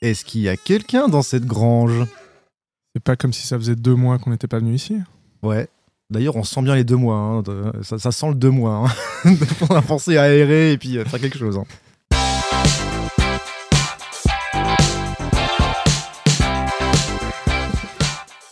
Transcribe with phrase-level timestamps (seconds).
[0.00, 2.04] Est-ce qu'il y a quelqu'un dans cette grange?
[2.94, 4.96] C'est pas comme si ça faisait deux mois qu'on n'était pas venu ici.
[5.42, 5.68] Ouais.
[6.10, 7.16] D'ailleurs, on sent bien les deux mois.
[7.16, 7.42] hein,
[7.82, 8.84] ça, ça sent le deux mois.
[9.24, 9.34] hein.
[9.70, 11.56] on a pensé à aérer et puis euh, faire quelque chose.
[11.58, 11.64] hein.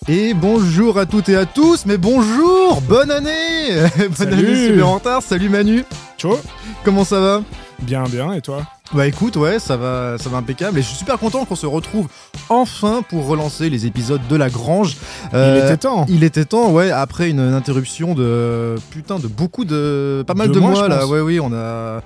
[0.08, 3.68] Et bonjour à toutes et à tous, mais bonjour, bonne année
[3.98, 4.32] Bonne Salut.
[4.46, 5.84] année super en retard, salut Manu,
[6.18, 6.36] Ciao
[6.84, 7.42] comment ça va?
[7.82, 8.64] Bien, bien, et toi?
[8.92, 11.66] Bah écoute, ouais, ça va, ça va impeccable et je suis super content qu'on se
[11.66, 12.08] retrouve
[12.48, 14.96] enfin pour relancer les épisodes de La Grange.
[15.32, 19.64] Il Euh, était temps il était temps, ouais, après une, interruption de putain de beaucoup
[19.64, 21.06] de pas mal Deux de mois, là.
[21.06, 22.00] Ouais, oui, on a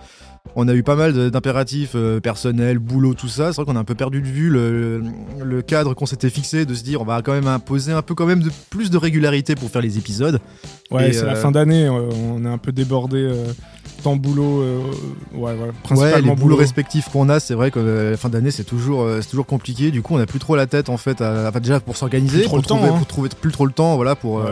[0.57, 3.53] on a eu pas mal d'impératifs euh, personnels, boulot, tout ça.
[3.53, 5.03] C'est vrai qu'on a un peu perdu de vue le,
[5.43, 8.15] le cadre qu'on s'était fixé de se dire on va quand même imposer un peu
[8.15, 10.39] quand même de plus de régularité pour faire les épisodes.
[10.91, 13.17] Ouais, c'est la euh, fin d'année, euh, on est un peu débordé.
[13.19, 13.47] euh,
[14.03, 14.77] temps boulot, ouais,
[15.33, 18.65] voilà, Ouais, principalement les boulots respectifs qu'on a, c'est vrai que la fin d'année c'est
[18.65, 19.91] toujours c'est toujours compliqué.
[19.91, 22.45] Du coup, on a plus trop la tête en fait, à, enfin, déjà pour s'organiser,
[22.45, 22.99] pour trouver, hein.
[22.99, 24.51] pour trouver plus trop le temps, voilà, pour Ouais.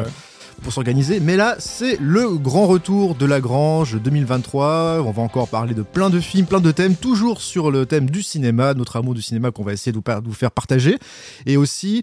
[0.62, 1.20] Pour s'organiser.
[1.20, 5.02] Mais là, c'est le grand retour de la Grange 2023.
[5.04, 8.08] On va encore parler de plein de films, plein de thèmes, toujours sur le thème
[8.08, 10.98] du cinéma, notre amour du cinéma qu'on va essayer de vous, faire partager.
[11.46, 12.02] Et aussi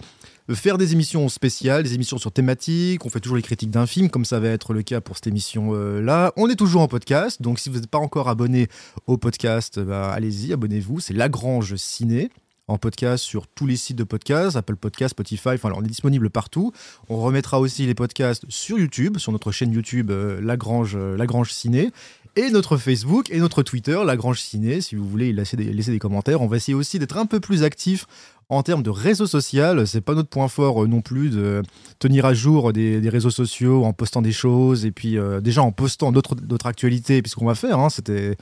[0.50, 3.06] euh, faire des émissions spéciales, des émissions sur thématiques.
[3.06, 5.28] On fait toujours les critiques d'un film, comme ça va être le cas pour cette
[5.28, 6.34] émission-là.
[6.36, 8.68] On est toujours en podcast, donc si vous n'êtes pas encore abonné
[9.08, 11.00] au podcast, bah, allez-y, abonnez-vous.
[11.00, 12.30] C'est La Grange Ciné
[12.70, 16.30] en podcast sur tous les sites de podcast, Apple Podcast, Spotify, enfin on est disponible
[16.30, 16.72] partout.
[17.10, 21.52] On remettra aussi les podcasts sur YouTube, sur notre chaîne YouTube euh, Lagrange, euh, Lagrange
[21.52, 21.92] Ciné,
[22.36, 24.82] et notre Facebook et notre Twitter Lagrange Ciné.
[24.82, 27.40] Si vous voulez laisser des, laisser des commentaires, on va essayer aussi d'être un peu
[27.40, 28.06] plus actif
[28.50, 29.88] en termes de réseau social.
[29.88, 31.62] C'est pas notre point fort euh, non plus de
[32.00, 35.72] tenir à jour des, réseaux sociaux en postant des choses et puis euh, déjà en
[35.72, 37.80] postant d'autres actualités, puisqu'on va faire.
[37.80, 38.36] hein, c'était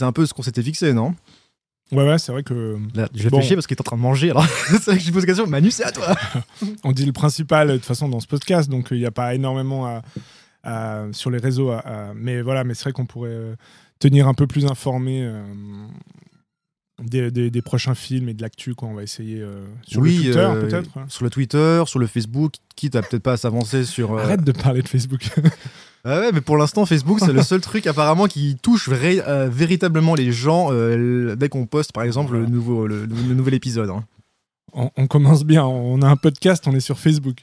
[0.00, 1.14] un peu ce qu'on s'était fixé, non?
[1.90, 3.36] Ouais, ouais, c'est vrai que Là, Je Bon.
[3.38, 4.30] réfléchis parce qu'il est en train de manger.
[4.30, 5.46] Alors c'est vrai que je pose la question.
[5.46, 6.14] Manu, c'est à toi.
[6.84, 9.06] on dit le principal euh, de toute façon dans ce podcast, donc euh, il n'y
[9.06, 10.02] a pas énormément à,
[10.64, 11.70] à- sur les réseaux.
[11.70, 13.54] à- mais voilà, mais c'est vrai qu'on pourrait euh,
[14.00, 15.42] tenir un peu plus informé euh,
[17.02, 18.74] des, des- des prochains films et de l'actu.
[18.74, 18.88] quoi.
[18.88, 20.90] On va essayer euh, sur Oui, le Twitter euh, peut-être.
[21.08, 24.12] Sur le Twitter, sur le Facebook, quitte à peut-être pas s'avancer sur.
[24.14, 25.30] euh, Arrête de parler de Facebook.
[26.04, 29.48] Ah ouais, mais pour l'instant, Facebook, c'est le seul truc apparemment qui touche vrai- euh,
[29.50, 33.90] véritablement les gens euh, dès qu'on poste, par exemple, le, nouveau, le, le nouvel épisode.
[33.90, 34.04] hein.
[34.72, 35.64] on, on commence bien.
[35.66, 37.38] On a un podcast, on est sur Facebook.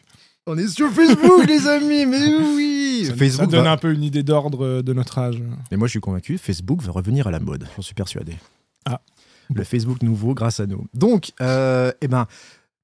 [0.47, 3.91] On est sur Facebook, les amis, mais oui Ça, ça Facebook donne va- un peu
[3.93, 5.41] une idée d'ordre euh, de notre âge.
[5.71, 7.67] Mais moi, je suis convaincu, Facebook va revenir à la mode.
[7.75, 8.33] J'en suis persuadé.
[8.85, 9.01] Ah.
[9.53, 10.85] Le Facebook nouveau grâce à nous.
[10.93, 12.25] Donc, euh, eh ben,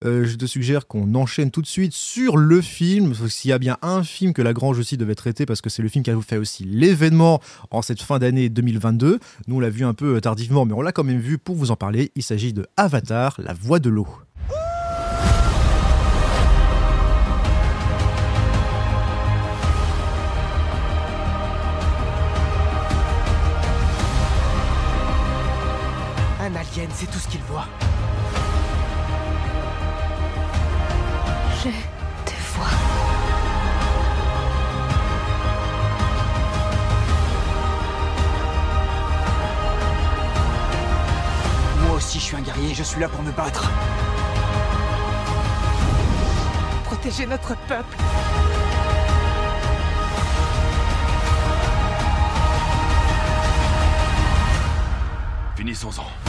[0.03, 3.13] euh, je te suggère qu'on enchaîne tout de suite sur le film.
[3.27, 5.89] S'il y a bien un film que Lagrange aussi devait traiter, parce que c'est le
[5.89, 9.19] film qui a fait aussi l'événement en cette fin d'année 2022.
[9.47, 11.71] Nous, on l'a vu un peu tardivement, mais on l'a quand même vu pour vous
[11.71, 12.11] en parler.
[12.15, 14.07] Il s'agit de Avatar, la voix de l'eau.
[31.63, 32.65] Je te vois.
[41.85, 43.69] Moi aussi, je suis un guerrier, je suis là pour me battre.
[46.85, 47.95] Protéger notre peuple.
[55.55, 56.20] Finissons-en.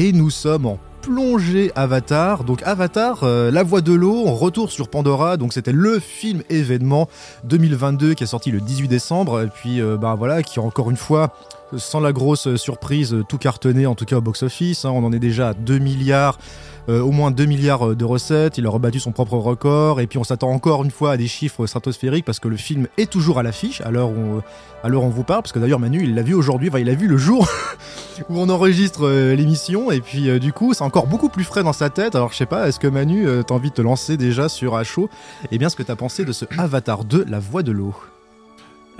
[0.00, 2.44] Et nous sommes en plongée Avatar.
[2.44, 5.36] Donc Avatar, euh, la voix de l'eau, on retourne sur Pandora.
[5.36, 7.08] Donc c'était le film événement
[7.42, 9.42] 2022 qui est sorti le 18 décembre.
[9.42, 11.34] Et puis euh, bah voilà, qui encore une fois,
[11.76, 14.84] sans la grosse surprise, euh, tout cartonné en tout cas au box-office.
[14.84, 14.92] hein.
[14.94, 16.38] on en est déjà à 2 milliards.
[16.88, 20.18] Euh, au moins 2 milliards de recettes, il a rebattu son propre record, et puis
[20.18, 23.38] on s'attend encore une fois à des chiffres stratosphériques parce que le film est toujours
[23.38, 24.42] à l'affiche à l'heure où,
[24.84, 27.08] on vous parle, parce que d'ailleurs Manu il l'a vu aujourd'hui, enfin il l'a vu
[27.08, 27.48] le jour
[28.28, 29.90] où on enregistre euh, l'émission.
[29.90, 32.14] Et puis euh, du coup c'est encore beaucoup plus frais dans sa tête.
[32.14, 34.76] Alors je sais pas est-ce que Manu euh, t'as envie de te lancer déjà sur
[34.76, 35.08] à chaud?
[35.50, 37.94] Et bien ce que t'as pensé de ce Avatar 2 la voix de l'eau?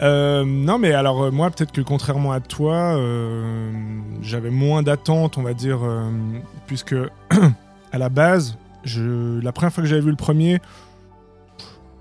[0.00, 3.70] Euh, non, mais alors euh, moi, peut-être que contrairement à toi, euh,
[4.22, 6.08] j'avais moins d'attentes, on va dire, euh,
[6.66, 6.94] puisque
[7.92, 10.60] à la base, je, la première fois que j'avais vu le premier,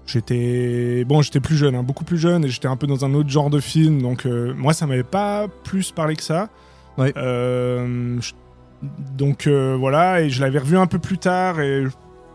[0.06, 3.13] j'étais bon, j'étais plus jeune, hein, beaucoup plus jeune, et j'étais un peu dans un
[3.13, 6.50] autre genre de film, donc euh, moi ça m'avait pas plus parlé que ça.
[6.98, 7.13] Ouais.
[7.18, 8.34] Euh, je-
[9.18, 11.86] donc euh, voilà, et je l'avais revu un peu plus tard, et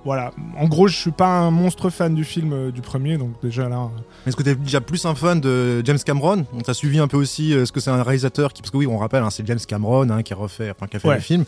[0.05, 0.33] voilà.
[0.59, 3.69] En gros, je suis pas un monstre fan du film euh, du premier, donc déjà
[3.69, 3.77] là.
[3.83, 6.45] euh, Est-ce que t'es déjà plus un fan de James Cameron?
[6.65, 8.89] T'as suivi un peu aussi euh, ce que c'est un réalisateur qui, parce que oui,
[8.89, 11.15] on rappelle, hein, c'est James Cameron hein, qui a refait, enfin qui a fait Ouais.
[11.15, 11.45] le film.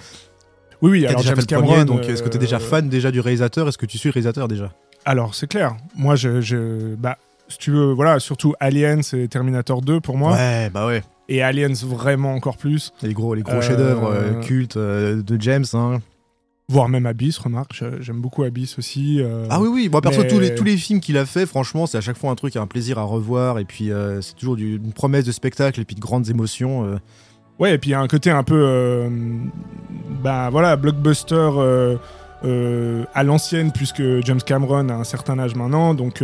[0.84, 2.88] Oui, oui, alors déjà James fait le premier, donc est-ce que t'es déjà euh, fan
[2.90, 3.66] déjà du réalisateur?
[3.69, 4.70] Est-ce que tu suis le réalisateur déjà?
[5.06, 5.76] Alors, c'est clair.
[5.96, 7.16] Moi, je, je- bah,
[7.48, 10.32] si tu veux, voilà, surtout Aliens et Terminator 2 pour moi.
[10.32, 11.02] Ouais, bah ouais.
[11.31, 12.92] Et Aliens vraiment encore plus.
[13.02, 15.64] Les gros, les gros Euh, chefs-d'œuvre euh, cultes euh, de James.
[15.72, 16.00] Hein.
[16.69, 17.82] Voire même Abyss, remarque.
[18.00, 19.20] J'aime beaucoup Abyss aussi.
[19.20, 19.88] euh, Ah oui, oui.
[19.90, 22.16] Moi, perso, mais- tous, les, tous les films qu'il a fait, franchement, c'est à chaque
[22.19, 23.58] fois un truc, un plaisir à revoir.
[23.58, 26.84] Et puis, euh, c'est toujours du- une promesse de spectacle et puis de grandes émotions.
[27.58, 27.62] Euh.
[27.62, 28.54] Ouais, et puis il y a un côté un peu.
[28.56, 29.08] euh,
[30.22, 31.96] bah voilà, blockbuster euh,
[32.44, 35.94] euh, à l'ancienne, puisque James Cameron a un certain âge maintenant.
[35.94, 36.22] Donc.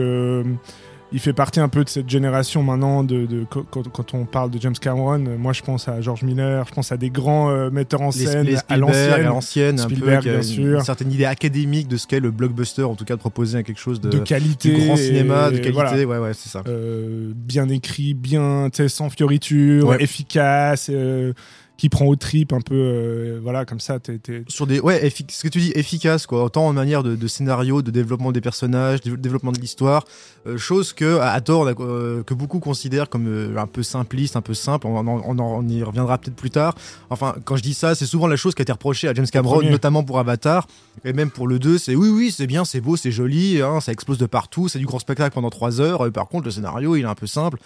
[1.12, 4.50] Il fait partie un peu de cette génération maintenant de, de- quand, quand on parle
[4.50, 5.24] de James Cameron.
[5.26, 8.10] euh, Moi, je pense à George Miller, je pense à des grands euh, metteurs en
[8.10, 9.12] Les, scène les Spielberg, l'ancienne.
[9.12, 10.78] à l'ancienne, un peu, bien une, sûr.
[10.78, 13.80] une certaine idée académique de ce qu'est le blockbuster, en tout cas de proposer quelque
[13.80, 15.70] chose de, de qualité, du grand cinéma, de qualité.
[15.72, 15.92] voilà.
[15.96, 16.62] Ouais, ouais, c'est ça.
[16.68, 20.02] Euh, bien écrit, bien, sans fioriture, Ouais.
[20.02, 21.32] efficace, euh,
[21.80, 23.98] qui prend aux tripes un peu, euh, voilà, comme ça.
[23.98, 26.44] T'es, t'es- Sur des, ouais, ce que tu dis, efficace, quoi.
[26.44, 30.04] Autant en manière de, de scénario, de développement des personnages, de développement de l'histoire.
[30.46, 34.42] euh, chose que, à, à tort, euh, que beaucoup considèrent comme un peu simpliste, un
[34.42, 34.86] peu simple.
[34.86, 36.74] On, en- on on y reviendra peut-être plus tard.
[37.08, 39.26] Enfin, quand je dis ça, c'est souvent la chose qui a été reprochée à James
[39.26, 40.66] Cameron, notamment pour Avatar.
[41.06, 43.80] Et même pour le 2, c'est oui, oui, c'est bien, c'est beau, c'est joli, hein,
[43.80, 46.12] ça explose de partout, c'est du grand spectacle pendant 3 heures.
[46.12, 47.58] Par contre, le scénario, il est un peu simple.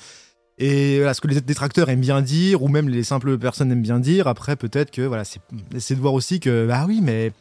[0.58, 3.82] Et voilà, ce que les détracteurs aiment bien dire, ou même les simples personnes aiment
[3.82, 7.32] bien dire, après peut-être que voilà, c'est de voir aussi que bah oui, mais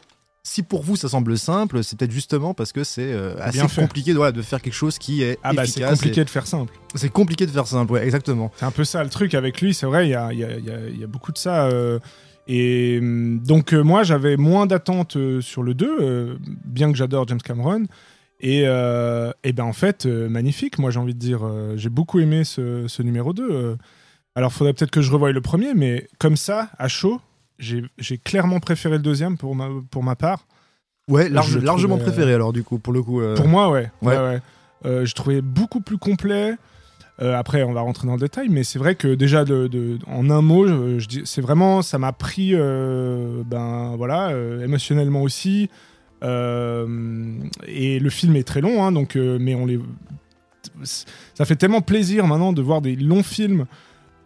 [0.45, 3.67] si pour vous ça semble simple, c'est peut-être justement parce que c'est euh, assez Bien
[3.67, 6.47] compliqué de, voilà, de faire quelque chose qui est Ah bah c'est compliqué de faire
[6.47, 6.73] simple.
[6.95, 8.51] C'est compliqué de faire simple, ouais, exactement.
[8.57, 10.43] C'est un peu ça le truc avec lui, c'est vrai, il y a, il y
[10.43, 11.67] a- il y a- il y a beaucoup de ça.
[11.67, 11.99] euh,
[12.47, 16.97] et hum, donc euh, moi j'avais moins d'attentes euh, sur le 2, euh, bien que
[16.97, 17.83] j'adore James Cameron.
[18.45, 21.87] Et, euh, et ben en fait, euh, magnifique, moi j'ai envie de dire, euh, j'ai
[21.89, 23.47] beaucoup aimé ce, ce numéro 2.
[23.49, 23.75] euh.
[24.35, 27.21] alors faudrait peut-être que je revoie le premier, mais comme ça, à chaud,
[27.57, 30.45] j'ai clairement préféré le deuxième pour ma, pour ma part.
[31.09, 33.21] Ouais, large- largement trouvais, préféré alors du coup, pour le coup.
[33.35, 33.89] Pour moi, ouais.
[34.01, 34.17] ouais.
[34.17, 34.39] ouais.
[34.85, 35.05] ouais.
[35.05, 36.55] Je trouvais beaucoup plus complet.
[37.19, 40.29] Après, on va rentrer dans le détail, mais c'est vrai que déjà, de, de- en
[40.29, 44.31] un mot, je, je dis- c'est vraiment, ça m'a pris, ben voilà,
[44.61, 45.69] émotionnellement aussi.
[46.23, 47.35] Euh,
[47.67, 49.79] et le film est très long, hein, donc, euh, mais on les,
[50.83, 53.65] ça fait tellement plaisir maintenant de voir des longs films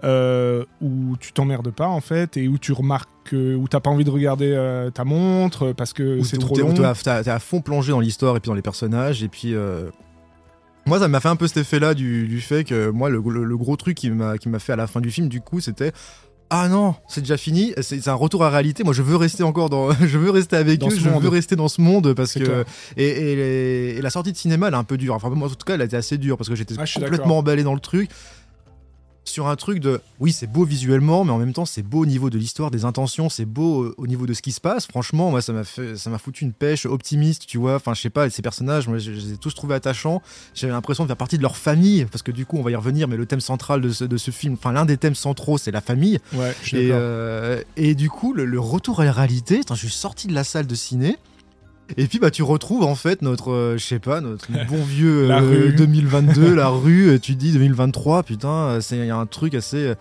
[0.03, 3.89] euh, où tu t'emmerdes pas en fait et où tu remarques que, où t'as pas
[3.89, 6.67] envie de regarder euh, ta montre parce que c'est trop long.
[7.03, 9.23] T'es à, à- fond plongé dans l'histoire et puis dans les personnages.
[9.23, 9.89] Et puis, euh,
[10.85, 13.43] moi, ça m'a fait un peu cet effet-là du, du fait que moi, le, le-
[13.43, 15.59] le gros truc qui m'a qui m'a fait à la fin du film, du coup,
[15.59, 15.91] c'était.
[16.49, 17.73] Ah non, c'est déjà fini.
[17.81, 18.83] C'est un retour à réalité.
[18.85, 19.91] Moi, je veux rester encore dans.
[20.05, 20.95] je veux rester avec Dans eux.
[20.97, 21.21] Je monde.
[21.23, 22.63] veux rester dans ce monde parce que.
[22.95, 25.13] Et, et les- et la sortie de cinéma, elle est un peu dure.
[25.13, 27.39] Enfin, moi, en tout cas, elle a été assez dure parce que j'étais Ah, complètement
[27.39, 28.09] emballé dans le truc.
[29.37, 30.01] Sur un truc de.
[30.19, 32.85] Oui, c'est beau visuellement, mais en même temps, c'est beau au niveau de l'histoire, des
[32.85, 34.87] intentions, c'est beau euh, au niveau de ce qui se passe.
[34.87, 37.75] Franchement, moi, ça m'a fait, ça m'a foutu une pêche optimiste, tu vois.
[37.75, 40.23] Enfin, je sais pas, ces personnages, moi, je, je les ai tous trouvés attachants.
[40.55, 42.75] J'avais l'impression de faire partie de leur famille, parce que du coup, on va y
[42.75, 45.59] revenir, mais le thème central de ce, de ce film, enfin, l'un des thèmes centraux,
[45.59, 46.17] c'est la famille.
[46.33, 49.89] Ouais, Et, euh, et du coup, le, le retour à la réalité, putain, je suis
[49.91, 51.15] sorti de la salle de ciné.
[51.95, 55.27] Et puis bah tu retrouves en fait notre euh, je sais pas notre bon vieux
[55.27, 55.73] La euh, rue.
[55.73, 59.55] 2022 la rue et tu dis 2023 putain euh, c'est il y a un truc
[59.55, 59.93] assez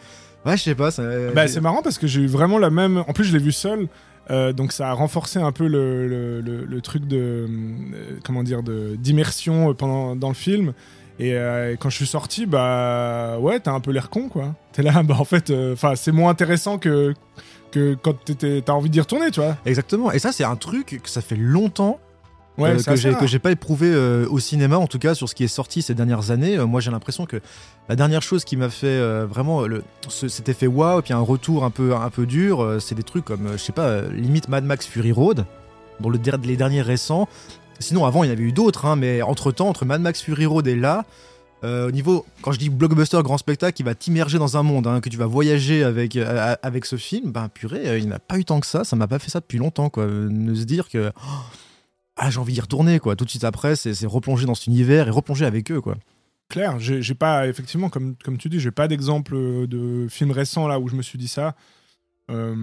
[0.44, 1.02] ouais je sais pas ça,
[1.34, 2.98] Bah, c'est marrant parce que j'ai eu vraiment la même.
[3.06, 3.88] En plus, je l'ai vu seul.
[4.30, 7.48] euh, donc ça a renforcé un peu le, le- le- le truc de
[8.24, 10.72] comment dire de d'immersion pendant dans le film
[11.20, 11.32] et
[11.80, 15.16] quand je suis sorti bah ouais t'as un peu l'air con quoi t'es là bah
[15.18, 17.14] en fait enfin c'est moins intéressant que
[17.76, 18.14] que quand
[18.64, 19.56] t'as envie d'y retourner tu vois.
[19.66, 20.10] Exactement.
[20.12, 21.98] Et ça c'est un truc que ça fait longtemps
[22.58, 25.28] ouais euh, que j'ai que j'ai pas éprouvé euh, au cinéma en tout cas sur
[25.28, 26.56] ce qui est sorti ces dernières années.
[26.56, 27.38] Euh, moi j'ai l'impression que
[27.88, 31.64] la dernière chose qui m'a fait vraiment le, ce- cet effet waouh puis un retour
[31.64, 34.86] un peu un peu dur c'est des trucs comme je sais pas limite Mad Max
[34.86, 35.44] Fury Road
[36.00, 37.28] dans le les derniers récents.
[37.78, 40.22] Sinon avant il y en avait eu d'autres hein, mais entre temps entre Mad Max
[40.22, 41.04] Fury Road et là
[41.88, 45.00] au niveau, quand je dis blockbuster grand spectacle, qui va t'immerger dans un monde, hein,
[45.00, 48.16] que tu vas voyager avec, euh, avec ce film, ben purée, euh, il n'y en
[48.16, 50.04] a pas eu tant que ça, ça m'a pas fait ça depuis longtemps, quoi.
[50.04, 51.30] Euh, De se dire que, oh,
[52.16, 53.16] ah, j'ai envie d'y retourner, quoi.
[53.16, 55.96] Tout de suite après, c'est replonger dans cet univers et replonger avec eux, quoi.
[56.48, 59.34] clair j'ai j'ai pas effectivement comme comme tu dis j'ai pas d'exemple
[59.66, 61.56] de film récent là où je me suis dit ça
[62.28, 62.54] Euh,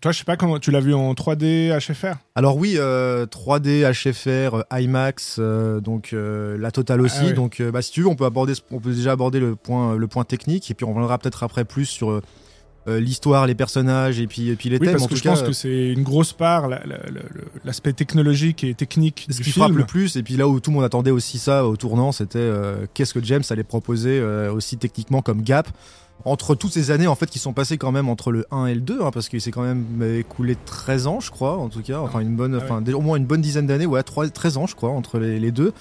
[0.00, 2.16] toi, je sais pas comment tu l'as vu en 3D HFR.
[2.34, 7.18] Alors oui, euh, 3D, HFR, euh, IMAX, euh, donc la totale aussi.
[7.20, 7.32] Ah ouais.
[7.32, 10.06] Donc, bah, si tu veux, on peut aborder, on peut déjà aborder le point, le
[10.08, 12.20] point technique, et puis on reviendra peut-être après plus sur
[12.88, 14.94] l'histoire, les personnages, et puis, et puis les Oui, thèmes.
[14.94, 16.68] parce en que tout je cas, pense que c'est une grosse part,
[17.64, 19.66] l'aspect technologique et technique ce du qui film.
[19.66, 22.10] frappe le plus, et puis là où tout le monde attendait aussi ça au tournant,
[22.10, 22.50] c'était
[22.94, 25.68] qu'est-ce que James allait proposer aussi techniquement comme gap
[26.24, 28.74] entre toutes ces années en fait qui sont passées quand même entre le 1 et
[28.74, 29.84] le 2 hein, parce qu'il s'est quand même
[30.18, 31.98] écoulé 13 ans je crois en tout cas.
[32.00, 32.92] Enfin une bonne Ah ouais.
[32.92, 35.50] au moins une bonne dizaine d'années ouais 3, 13 ans je crois entre les, les
[35.50, 35.72] deux.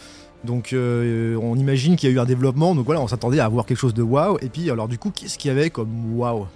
[0.44, 3.46] Donc euh, on imagine qu'il y a eu un développement donc voilà on s'attendait à
[3.46, 4.38] avoir quelque chose de waouh.
[4.42, 6.48] Et puis alors du coup qu'est-ce qu'il y avait comme waouh?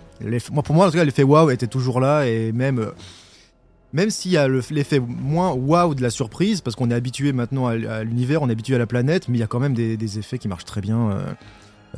[0.52, 2.92] Moi pour moi en tout cas l'effet waouh était toujours là et même euh,
[3.94, 7.32] même s'il y a le- l'effet moins waouh de la surprise, parce qu'on est habitué
[7.32, 9.60] maintenant à, à l'univers, on est habitué à la planète, mais il y a quand
[9.62, 11.24] même des, des effets qui marchent très bien euh,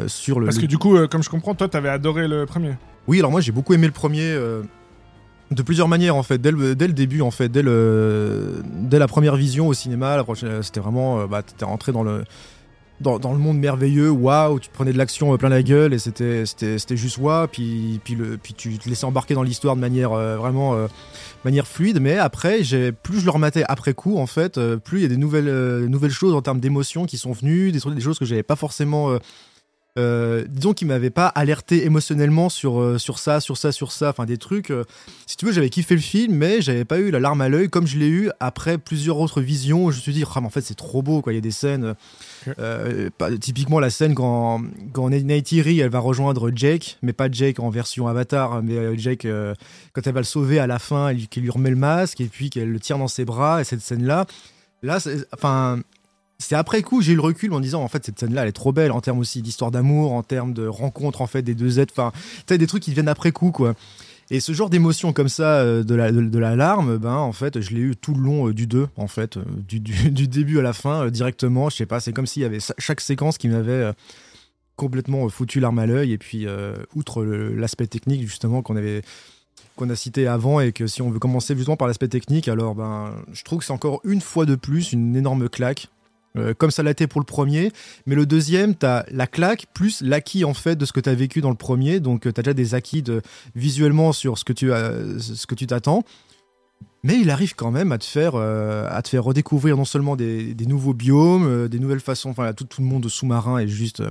[0.08, 0.46] sur le.
[0.46, 2.74] Parce le- que du coup, euh, comme je comprends, toi, t'avais adoré le premier.
[3.08, 4.62] Oui, alors moi j'ai beaucoup aimé le premier euh,
[5.52, 6.38] de plusieurs manières en fait.
[6.40, 10.24] Dès le, dès le début en fait, dès, le, dès la première vision au cinéma,
[10.62, 12.24] c'était vraiment, euh, bah, t'étais rentré dans le
[13.00, 15.94] dans, dans le monde merveilleux, waouh, tu te prenais de l'action euh, plein la gueule
[15.94, 16.44] et c'était
[16.98, 17.48] juste waouh.
[17.48, 20.88] Puis puis le puis tu te laissais embarquer dans l'histoire de manière euh, vraiment euh,
[21.46, 22.00] manière fluide.
[22.02, 22.62] Mais après,
[23.04, 25.48] plus je le rematais après coup en fait, euh, plus il y a des nouvelles
[25.48, 28.56] euh, nouvelles choses en termes d'émotions qui sont venues, des, des choses que j'avais pas
[28.56, 29.18] forcément
[29.98, 34.10] euh, disons qu'il m'avait pas alerté émotionnellement sur, euh, sur ça, sur ça, sur ça,
[34.10, 34.70] enfin des trucs.
[34.72, 34.84] euh,
[35.26, 37.68] si tu veux, j'avais kiffé le film, mais j'avais pas eu la larme à l'œil
[37.70, 39.86] comme je l'ai eu après plusieurs autres visions.
[39.86, 41.34] Où je me suis dit, ah, mais en fait, c'est trop beau, quoi.
[41.34, 41.96] Il y a des scènes,
[42.60, 44.62] euh, pas- typiquement la scène quand,
[44.94, 49.28] quand Neytiri elle va rejoindre Jake, mais pas Jake en version Avatar, mais euh, Jake
[49.94, 52.26] quand elle va le sauver à la fin, elle, qu'elle lui remet le masque et
[52.28, 53.62] puis qu'elle le tire dans ses bras.
[53.62, 54.26] Et cette scène-là,
[54.84, 55.80] là, c'est- enfin.
[56.40, 58.54] C'est après coup, j'ai eu le recul en disant en fait cette scène-là elle est
[58.54, 61.80] trop belle en termes aussi d'histoire d'amour, en termes de rencontre en fait des deux
[61.80, 62.12] êtres, enfin
[62.46, 63.74] tu des trucs qui viennent après coup quoi.
[64.30, 67.62] Et ce genre d'émotion comme ça euh, de la de, la larme, ben en fait
[67.62, 70.60] je l'ai eu tout le long euh, du 2 en fait, euh, du, du, début
[70.60, 71.70] à la fin directement.
[71.70, 73.92] Je sais pas, c'est comme s'il y avait chaque séquence qui m'avait
[74.76, 76.46] complètement foutu l'arme à l'œil et puis
[76.94, 79.02] outre l'aspect technique justement qu'on avait
[79.76, 82.76] qu'on a cité avant et que si on veut commencer justement par l'aspect technique, alors
[82.76, 85.90] ben je trouve que c'est encore une fois de plus une énorme claque.
[86.38, 87.72] Euh, comme ça l'a été pour le premier,
[88.06, 91.42] mais le deuxième, t'as la claque plus l'acquis en fait de ce que t'as vécu
[91.42, 93.04] dans le premier, donc tu t'as déjà des acquis
[93.56, 96.04] visuellement sur ce que tu as, ce que tu t'attends.
[97.04, 100.16] Mais il arrive quand même à te faire, euh, à te faire redécouvrir non seulement
[100.16, 102.30] des, des nouveaux biomes, euh, des nouvelles façons.
[102.30, 104.10] Enfin, tout, tout le monde sous-marin est juste euh,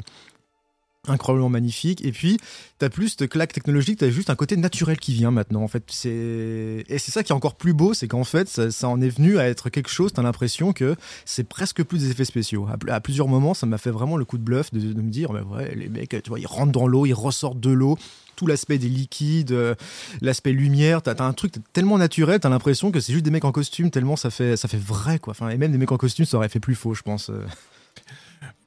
[1.09, 2.05] incroyablement magnifique.
[2.05, 2.39] Et puis,
[2.79, 5.63] t'as plus de claque technologique, t'as juste un côté naturel qui vient maintenant.
[5.63, 8.89] En fait, c'est et c'est ça qui est encore plus beau, c'est qu'en fait, ça,
[8.89, 10.13] en est venu à être quelque chose.
[10.13, 12.67] T'as l'impression que c'est presque plus des effets spéciaux.
[12.89, 15.33] À, plusieurs moments, ça m'a fait vraiment le coup de bluff de, de me dire,
[15.33, 17.97] mais ouais, les mecs, tu vois, ils rentrent dans l'eau, ils ressortent de l'eau
[18.37, 19.75] tout l'aspect des liquides, euh,
[20.21, 23.47] l'aspect lumière, t'as as un truc tellement naturel, t'as l'impression que c'est juste des mecs
[23.47, 25.31] en costume, tellement ça fait, ça fait vrai, quoi.
[25.31, 27.31] Enfin, et même des mecs en costume, ça aurait fait plus faux, je pense.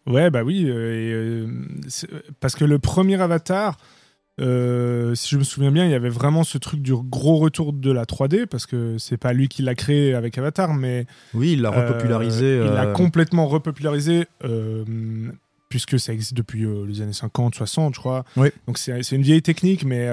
[0.07, 0.65] Ouais, bah oui.
[0.67, 3.77] euh, et, euh, parce que le premier Avatar,
[4.41, 7.73] euh, si je me souviens bien, il y avait vraiment ce truc du gros retour
[7.73, 11.53] de la 3D, parce que c'est pas lui qui l'a créé avec Avatar, mais Oui,
[11.53, 12.61] il l'a euh, repopularisé.
[12.65, 14.25] il l'a complètement repopularisé.
[14.45, 14.85] euh,
[15.67, 18.25] puisque ça existe depuis les années 50, 60, je crois.
[18.37, 18.47] Oui.
[18.65, 20.09] Donc c'est une vieille technique, mais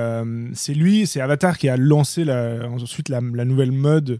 [0.52, 4.18] c'est lui, c'est Avatar qui a lancé la- ensuite la, la nouvelle mode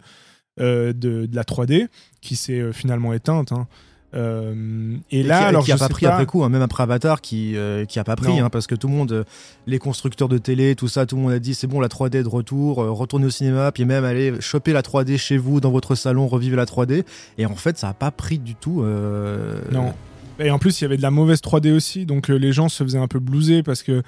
[0.59, 1.89] de, de la 3D,
[2.23, 3.53] qui s'est finalement éteinte.
[3.53, 3.67] hein.
[4.17, 6.43] Euh, et, et là, qui, alors qui a je pas sais pris pas- après coup,
[6.43, 8.95] hein, même après Avatar, qui, euh, qui a pas pris, hein, parce que tout le
[8.95, 9.25] monde, euh,
[9.67, 12.17] les constructeurs de télé, tout ça, tout le monde a dit c'est bon, la 3D
[12.19, 15.61] est de retour, euh, retournez au cinéma, puis même allez choper la 3D chez vous,
[15.61, 17.05] dans votre salon, revivez la 3D.
[17.39, 18.83] Et en fait, ça a pas pris du tout.
[19.73, 19.93] Non.
[20.39, 22.83] Et en plus, il y avait de la mauvaise 3D aussi, donc les gens se
[22.85, 24.03] faisaient un peu blouser parce que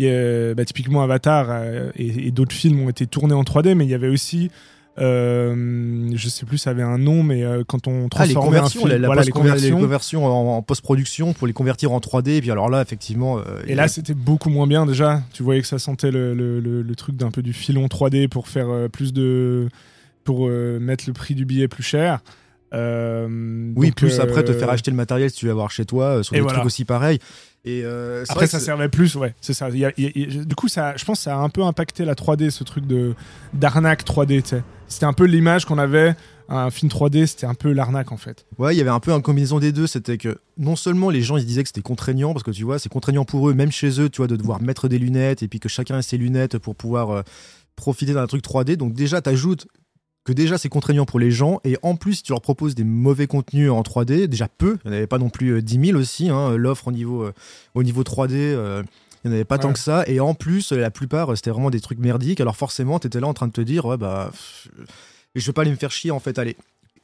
[0.00, 1.50] a- bah, typiquement Avatar
[1.96, 4.50] et, et d'autres films ont été tournés en 3D, mais il y avait aussi,
[5.00, 8.38] euh, je sais plus, ça avait un nom, mais euh, quand on Ah, les transformait
[8.56, 10.26] un conversions, film, la, la voilà, les conversions.
[10.26, 12.30] en, en post-production pour les convertir en 3D.
[12.36, 13.38] Et puis alors là, effectivement.
[13.38, 15.22] euh, Et là, a- c'était beaucoup moins bien déjà.
[15.32, 18.28] Tu voyais que ça sentait le, le- le- le truc d'un peu du filon 3D
[18.28, 19.68] pour faire plus de,
[20.24, 22.20] pour mettre le prix du billet plus cher.
[22.74, 25.70] Euh, oui, donc, plus après te euh, faire acheter le matériel si tu veux avoir
[25.70, 26.58] chez toi, euh, sur Et des voilà.
[26.58, 27.18] trucs aussi pareils.
[27.64, 29.68] Et euh, Après, ça servait plus, ouais, c'est ça.
[29.70, 31.24] Il y a- il y a- il y a- du coup, ça, je pense que
[31.24, 33.14] ça a un peu impacté la 3D, ce truc de
[33.52, 34.42] d'arnaque 3D.
[34.42, 34.62] tu sais.
[34.86, 36.14] C'était un peu l'image qu'on avait.
[36.50, 38.46] Un film 3D, c'était un peu l'arnaque en fait.
[38.56, 39.86] Ouais, il y avait un peu une combinaison des deux.
[39.86, 42.64] C'était que non seulement les gens ils se disaient que c'était contraignant, parce que tu
[42.64, 45.42] vois, c'est contraignant pour eux, même chez eux, tu vois, de devoir mettre des lunettes
[45.42, 47.22] et puis que chacun ait ses lunettes pour pouvoir
[47.76, 48.76] profiter d'un truc 3D.
[48.76, 49.66] Donc déjà, t'ajoutes
[50.28, 53.26] que déjà c'est contraignant pour les gens et en plus, tu leur proposes des mauvais
[53.26, 55.98] contenus en 3D, déjà peu, il n'y en avait pas non plus euh, 10 000
[55.98, 57.32] aussi, hein, l'offre au niveau, euh,
[57.74, 58.32] au niveau 3D.
[58.34, 58.82] euh,
[59.24, 59.62] Il n'y en avait pas Ouais.
[59.62, 60.04] tant que ça.
[60.06, 62.40] Et en plus, la plupart, c'était vraiment des trucs merdiques.
[62.40, 64.68] Alors forcément, t'étais là en train de te dire, ouais, bah, pff,
[65.34, 66.38] je vais pas aller me faire chier en fait.
[66.38, 66.56] Allez,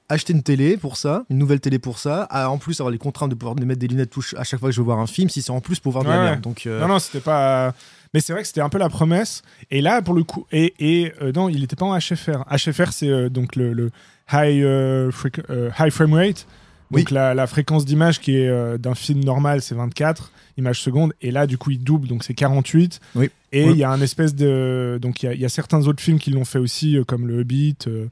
[0.09, 2.23] acheter une télé pour ça, une nouvelle télé pour ça.
[2.25, 4.61] À, en plus, avoir les contraintes de pouvoir me mettre des lunettes touche à chaque
[4.61, 6.23] fois que je veux voir un film, si c'est en plus pour voir de la
[6.23, 6.41] merde.
[6.43, 7.75] Donc, euh, Non, non, c'était pas.
[8.13, 9.43] Mais c'est vrai que c'était un peu la promesse.
[9.71, 12.45] Et là, pour le coup, et, et euh, non, il n'était pas en HFR.
[12.51, 13.91] HFR, c'est euh, donc le, le
[14.33, 16.47] high, frame rate.
[16.91, 17.15] Donc Oui.
[17.15, 21.13] la, la fréquence d'image qui est euh, d'un film normal, c'est 24 images secondes.
[21.23, 23.01] Et là, du coup, il double, donc c'est 48.
[23.17, 23.31] Oui.
[23.53, 23.79] Et il Oui.
[23.79, 24.99] y a un espèce de.
[25.01, 27.05] Donc il y a- il y, a certains autres films qui l'ont fait aussi, euh,
[27.05, 27.77] comme Le Hobbit.
[27.87, 28.07] euh,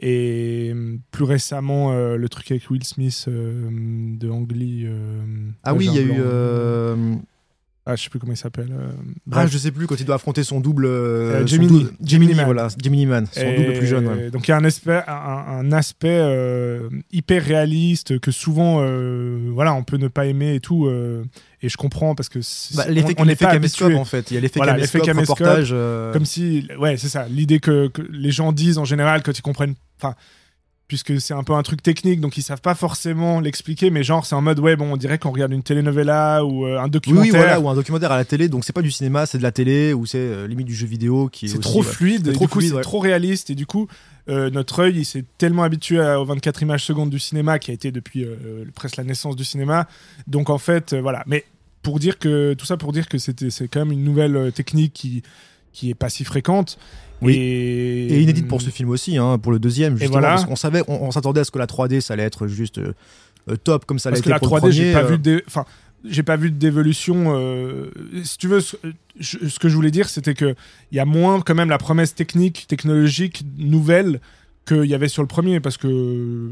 [0.00, 3.68] et euh, plus récemment, euh, le truc avec Will Smith euh,
[4.16, 4.84] de Ang Lee.
[4.86, 7.18] euh, ah oui, il y a eu.
[7.90, 8.68] Ah, je sais plus comment il s'appelle.
[8.70, 9.50] euh, Ah, bref.
[9.50, 10.84] je sais plus, quand il doit affronter son double.
[10.84, 11.68] euh, Euh, son Gemini.
[11.68, 12.44] double- Gemini, Gemini Man.
[12.44, 14.06] voilà, Gemini Man, son Et double plus jeune.
[14.06, 14.30] ouais.
[14.30, 19.48] Donc il y a un aspect, un, un aspect euh, hyper réaliste que souvent, euh,
[19.54, 20.86] voilà, on peut ne pas aimer et tout.
[21.60, 23.94] et je comprends parce que c'est- Bah, on- l'effet on l'effet pas habitué.
[23.94, 24.30] en fait.
[24.30, 25.38] Il y a l'effet Voilà, l'effet caméscope, caméscope,
[25.70, 26.12] reportage.
[26.12, 27.26] Comme si, ouais, c'est ça.
[27.28, 30.14] L'idée que, que les gens disent en général quand ils comprennent, enfin,
[30.88, 34.24] puisque c'est un peu un truc technique, donc ils savent pas forcément l'expliquer, mais genre
[34.26, 36.90] c'est en mode ouais, bon, on dirait qu'on regarde une telenovela ou euh, un Oui,
[36.90, 37.22] documentaire.
[37.32, 39.42] oui, voilà, ou un documentaire à la télé, donc c'est pas du cinéma, c'est de
[39.42, 41.48] la télé, ou c'est euh, limite du jeu vidéo qui est.
[41.50, 41.86] C'est trop ouais.
[41.86, 42.82] fluide, et trop du coup fluide, c'est ouais.
[42.82, 43.86] trop réaliste et du coup
[44.30, 47.70] euh, notre œil il s'est tellement habitué à- aux 24 images secondes du cinéma qui
[47.70, 48.26] a été depuis
[48.74, 49.86] presque la naissance du cinéma.
[50.26, 51.44] Donc en fait voilà, mais
[51.82, 54.92] pour dire que tout ça pour dire que c'était c'est quand même une nouvelle technique
[54.94, 55.22] qui
[55.72, 56.78] qui est pas si fréquente.
[57.22, 57.34] Oui.
[57.34, 60.28] Et, Et inédite pour ce film aussi, hein, pour le deuxième, justement, voilà.
[60.34, 62.78] parce qu'on savait, on, on s'attendait à ce que la 3D, ça allait être juste
[62.78, 62.92] euh,
[63.50, 65.18] euh, top, comme ça Parce que la pour le 3D, j'ai premier, pas euh, vu
[65.18, 65.64] de, enfin,
[66.04, 67.34] j'ai pas vu d'évolution.
[67.36, 67.90] euh,
[68.22, 68.76] si tu veux, ce,
[69.18, 70.54] je- ce que je voulais dire, c'était que
[70.92, 74.20] il y a moins quand même la promesse technique, technologique nouvelle
[74.64, 76.50] qu'il y avait sur le premier, parce que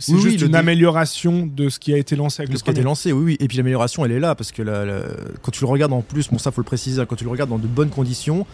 [0.00, 2.64] c'est Oui, juste une amélioration de ce qui a été lancé avec de le ce
[2.64, 2.90] qui a été premier.
[2.90, 3.36] lancé, oui, oui.
[3.38, 5.02] Et puis l'amélioration, elle est là, parce que la- la-
[5.42, 7.50] quand tu le regardes en plus, bon, ça faut le préciser, quand tu le regardes
[7.50, 8.46] dans de bonnes conditions,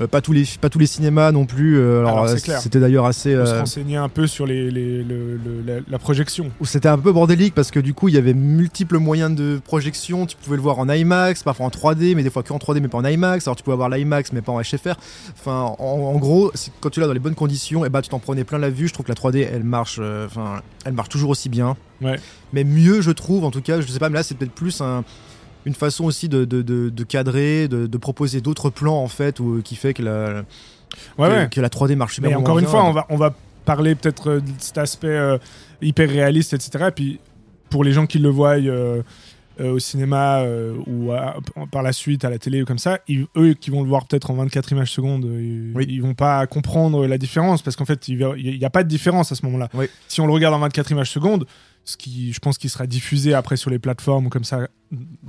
[0.00, 1.78] euh, pas, tous les, pas tous les cinémas non plus.
[1.78, 3.34] euh, alors, Alors, c'est euh, c'était d'ailleurs assez.
[3.36, 6.50] Faut se renseigner un peu sur les, les- le- le- la, la projection.
[6.60, 9.60] où c'était un peu bordélique parce que du coup il y avait multiples moyens de
[9.64, 10.26] projection.
[10.26, 12.80] Tu pouvais le voir en IMAX, parfois en 3D, mais des fois que en 3D
[12.80, 13.46] mais pas en IMAX.
[13.46, 14.94] Alors tu pouvais avoir l'IMAX mais pas en HFR.
[15.38, 18.18] Enfin, en, en gros, quand tu l'as dans les bonnes conditions, et bah tu t'en
[18.18, 18.88] prenais plein la vue.
[18.88, 21.76] Je trouve que la 3D elle marche, enfin, elle marche toujours aussi bien.
[22.02, 22.18] Ouais.
[22.52, 23.44] Mais mieux, je trouve.
[23.44, 25.04] En tout cas, je sais pas, mais là c'est peut-être plus un-
[25.66, 29.60] une façon aussi de, de, de- de cadrer, de, proposer d'autres plans en fait, où-
[29.62, 30.42] qui fait que la,
[31.18, 31.48] Ouais, que, ouais.
[31.50, 32.70] que la 3D marche super Mais encore une bien.
[32.72, 35.38] fois, on va, on va parler peut-être euh, de cet aspect euh,
[35.82, 36.86] hyper réaliste, etc.
[36.88, 37.20] Et puis,
[37.68, 39.02] pour les gens qui le voient euh,
[39.60, 40.42] euh, au cinéma
[40.86, 41.36] ou à-
[41.70, 44.06] par la suite à la télé ou comme ça, ils- eux qui vont le voir
[44.06, 45.86] peut-être en 24 images secondes, ils, Oui.
[45.88, 48.16] ils vont pas comprendre la différence parce qu'en fait, il
[48.58, 49.68] n'y a pas de différence à ce moment-là.
[49.74, 49.86] Oui.
[50.08, 51.44] Si on le regarde en 24 images secondes,
[51.84, 54.68] ce qui, je pense qu'il sera diffusé après sur les plateformes ou comme ça,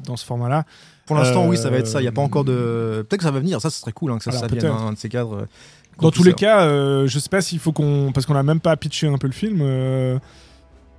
[0.05, 0.65] dans ce format-là.
[1.05, 1.99] Pour l'instant, Euh, oui, ça va être ça.
[1.99, 3.05] Il n'y a pas encore de.
[3.09, 3.59] Peut-être que ça va venir.
[3.61, 5.35] Ça, ce serait cool hein, que ça, Alors, ça un de ces cadres.
[5.41, 5.45] euh,
[5.99, 8.11] Dans tous les cas, euh, je sais pas s'il faut qu'on.
[8.13, 9.59] Parce qu'on a même pas pitché un peu le film.
[9.61, 10.19] euh,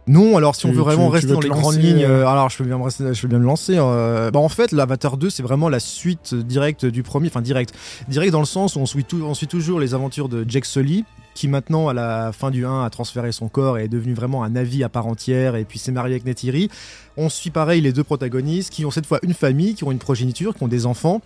[0.09, 2.03] Non, alors si Tu- on veut vraiment tu- tu rester veux dans les grandes lignes,
[2.05, 3.77] euh, euh, alors je peux bien me, rester- je peux bien me lancer.
[3.79, 7.73] euh, bah, en fait, l'Avatar 2, c'est vraiment la suite directe du premier, enfin direct,
[8.09, 10.65] direct dans le sens où on suit, tout- on suit toujours les aventures de Jake
[10.65, 14.15] Sully, qui maintenant à la fin du 1 a transféré son corps et est devenu
[14.15, 16.71] vraiment un Navi à part entière, et puis s'est marié avec Neytiri.
[17.17, 19.99] On suit pareil les deux protagonistes qui ont cette fois une famille, qui ont une
[19.99, 21.23] progéniture, qui ont des enfants.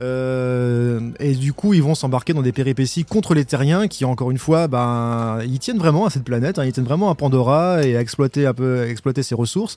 [0.00, 4.30] Euh, et du coup, ils vont s'embarquer dans des péripéties contre les terriens qui, encore
[4.30, 7.84] une fois, ben, ils tiennent vraiment à cette planète, hein, ils tiennent vraiment à Pandora
[7.84, 9.76] et à exploiter un peu, exploiter ses ressources.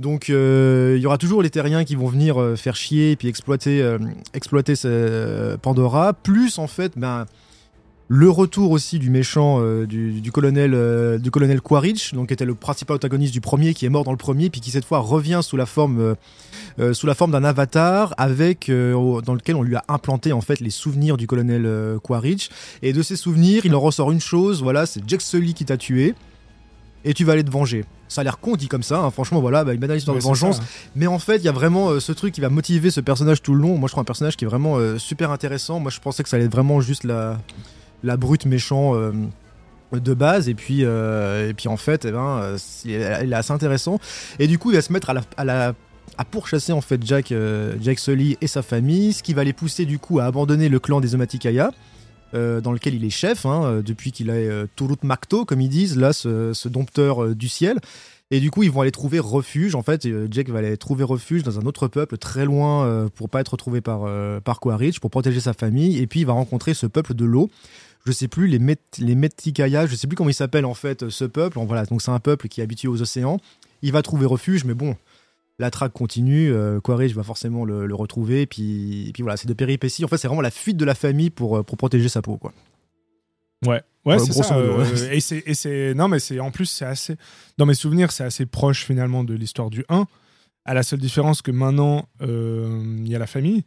[0.00, 3.16] Donc, euh, il y aura toujours les terriens qui vont venir euh, faire chier et
[3.16, 3.96] puis exploiter,
[4.34, 4.74] exploiter
[5.62, 6.12] Pandora.
[6.12, 7.26] Plus, en fait, ben,
[8.08, 12.32] le retour aussi du méchant euh, du, du colonel euh, du colonel Quaritch, donc qui
[12.32, 14.86] était le principal antagoniste du premier, qui est mort dans le premier, puis qui cette
[14.86, 16.16] fois revient sous la forme
[16.78, 20.60] euh, sous la forme d'un avatar avec dans lequel on lui a implanté en fait
[20.60, 22.48] les souvenirs du colonel Quaritch.
[22.82, 25.76] Et de ces souvenirs, il en ressort une chose, voilà, c'est Jack Sully qui t'a
[25.76, 26.14] tué.
[27.04, 27.84] Et tu vas aller te venger.
[28.08, 30.20] Ça a l'air con dit comme ça, hein, franchement voilà, bah, une banale histoire ouais,
[30.20, 30.56] de vengeance.
[30.56, 30.62] ça.
[30.96, 33.42] Mais en fait, il y a vraiment euh, ce truc qui va motiver ce personnage
[33.42, 33.76] tout le long.
[33.76, 35.78] Moi, je trouve un personnage qui est vraiment euh, super intéressant.
[35.78, 37.38] Moi, je pensais que ça allait être vraiment juste la,
[38.02, 39.12] la brute méchant euh,
[39.92, 40.48] de base.
[40.48, 43.98] Et puis, euh, et puis en fait, eh ben, euh, il est assez intéressant.
[44.38, 45.74] Et du coup, il va se mettre à la,
[46.16, 47.32] à pourchasser en fait Jack,
[47.80, 50.78] Jack Sully et sa famille, ce qui va les pousser du coup à abandonner le
[50.78, 51.70] clan des Omaticaya.
[52.34, 55.96] euh, dans lequel il est chef, hein, depuis qu'il euh, Turut Makto, comme ils disent,
[55.96, 57.78] là, ce, ce dompteur du ciel.
[58.30, 59.74] Et du coup, ils vont aller trouver refuge.
[59.74, 63.40] En fait, Jack va aller trouver refuge dans un autre peuple très loin pour pas
[63.40, 64.06] être retrouvé par,
[64.42, 65.96] par Quaritch, pour protéger sa famille.
[65.96, 67.48] Et puis, il va rencontrer ce peuple de l'eau.
[68.06, 71.08] Je sais plus, les, Met les Metikaya, je sais plus comment il s'appelle en fait,
[71.10, 71.58] ce peuple.
[71.66, 73.38] Voilà, donc c'est un peuple qui est habitué aux océans.
[73.82, 74.96] Il va trouver refuge, mais bon,
[75.58, 79.36] la traque continue, euh, Quaritch va forcément le, le retrouver, et puis, et puis voilà,
[79.36, 80.04] c'est de péripéties.
[80.04, 82.36] En fait, c'est vraiment la fuite de la famille pour, euh, pour protéger sa peau,
[82.36, 82.52] quoi.
[83.66, 84.54] Ouais, ouais, Ouais, c'est ça.
[84.56, 85.16] modo, euh, ouais.
[85.16, 87.16] et c'est, non, mais c'est en plus c'est assez,
[87.56, 90.06] dans mes souvenirs, c'est assez proche finalement de l'histoire du 1.
[90.64, 93.64] À la seule différence que maintenant, euh, il y a la famille.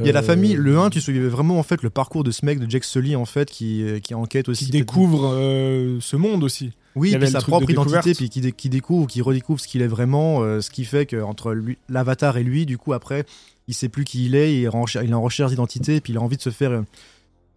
[0.00, 2.24] Il y a la Euh, famille, le 1, tu suivais vraiment en fait le parcours
[2.24, 4.64] de ce mec, de Jack Sully, en fait, qui, euh, qui enquête aussi.
[4.66, 6.72] qui découvre euh, ce monde aussi.
[6.94, 9.80] Oui, puis sa propre de identité, puis qui, dé- qui découvre, qui redécouvre ce qu'il
[9.82, 11.56] est vraiment, euh, ce qui fait qu'entre
[11.88, 13.24] l'avatar et lui, du coup, après,
[13.68, 16.12] il sait plus qui il est, il en recherche, il est en recherche d'identité, puis
[16.12, 16.82] il a envie de se faire euh,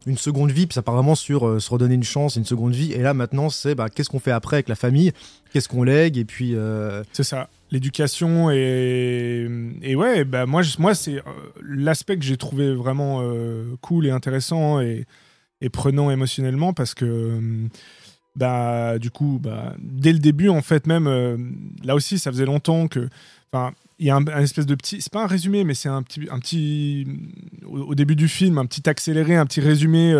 [0.06, 2.74] une seconde vie, puis ça part vraiment sur euh, se redonner une chance, une seconde
[2.76, 2.91] vie.
[2.93, 5.12] Et là, maintenant, c'est bah, qu'est-ce qu'on fait après avec la famille,
[5.52, 6.52] qu'est-ce qu'on lègue, et puis.
[6.56, 11.21] euh, C'est ça, l'éducation et, ouais, bah moi, moi c'est euh,
[11.62, 15.06] l'aspect que j'ai trouvé vraiment euh, cool et intéressant et,
[15.73, 17.67] prenant émotionnellement parce que euh,
[18.36, 21.08] bah du coup, bah, dès le début en fait même,
[21.84, 23.10] là aussi ça faisait longtemps que,
[23.97, 26.28] il y a un, espèce de petit, c'est pas un résumé, mais c'est un petit,
[26.30, 27.08] un petit,
[27.65, 30.13] au, début du film, un petit accéléré, un petit résumé,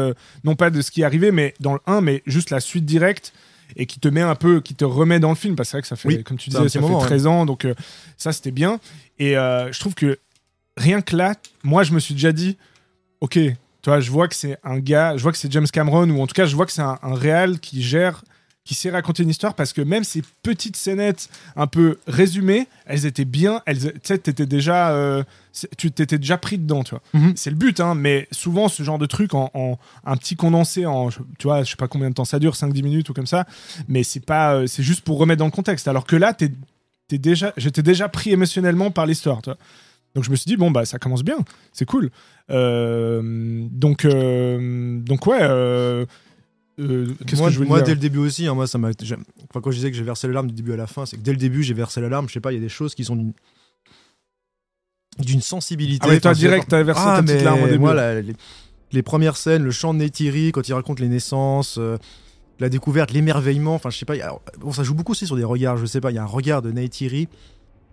[0.43, 3.34] non pas de ce qui arrivé, mais dans le 1, mais juste la suite directe
[3.75, 5.78] et qui te met un peu, qui te remet dans le film, parce que c'est
[5.78, 7.73] vrai que ça fait, Oui, comme tu disais, ça moment, fait 13 ans, donc euh,
[8.17, 8.80] ça c'était bien.
[9.19, 10.17] Et euh, je trouve que
[10.78, 12.58] rien que là, moi je me suis déjà dit,
[13.21, 13.51] ok, tu
[13.86, 16.28] vois, je vois que c'est un gars, je vois que c'est James Cameron, ou en
[16.28, 18.23] tout cas je vois que c'est un, un réal qui gère,
[18.65, 23.06] qui sait raconter une histoire, parce que même ces petites scénettes un peu résumées, elles
[23.06, 25.23] étaient bien, elles, tu sais, t'étais déjà, euh,
[25.78, 27.01] tu t'étais déjà pris dedans, tu vois.
[27.13, 27.34] Mhm.
[27.36, 30.86] C'est le but, hein, mais souvent ce genre de truc en, en- un petit condensé
[30.88, 33.13] en, je- tu vois, je sais pas combien de temps ça dure, 5-10 minutes ou
[33.13, 33.45] comme ça,
[33.88, 35.88] mais c'est pas, euh, c'est juste pour remettre dans le contexte.
[35.88, 36.49] Alors que là, t'es,
[37.08, 39.60] t'es déjà, j'étais déjà pris émotionnellement par l'histoire, tu vois.
[40.15, 41.38] Donc je me suis dit bon bah ça commence bien,
[41.73, 42.10] c'est cool.
[42.49, 43.21] Euh,
[43.69, 45.39] donc euh, donc ouais.
[45.41, 46.06] euh,
[46.79, 48.77] euh, Qu'est-ce moi, que je veux moi dire dès le début aussi, hein, moi, ça
[48.77, 48.89] m'a.
[48.89, 51.21] Enfin, quand je disais que j'ai versé l'alarme du début à la fin, c'est que
[51.21, 52.27] dès le début, j'ai versé l'alarme.
[52.27, 53.33] Je sais pas, il y a des choses qui sont d'une
[55.19, 56.05] d'une sensibilité.
[56.05, 57.79] Ah ouais, toi direct t'as versé Ah, ta petite mais larme au début.
[57.79, 58.33] moi, la- les,
[58.91, 61.97] les premières scènes, le chant de Neytiri, quand il raconte les naissances, euh,
[62.59, 65.43] la découverte, l'émerveillement, enfin, je sais pas, a- bon, ça joue beaucoup aussi sur des
[65.45, 67.29] regards, je sais pas, il y a un regard de Neytiri.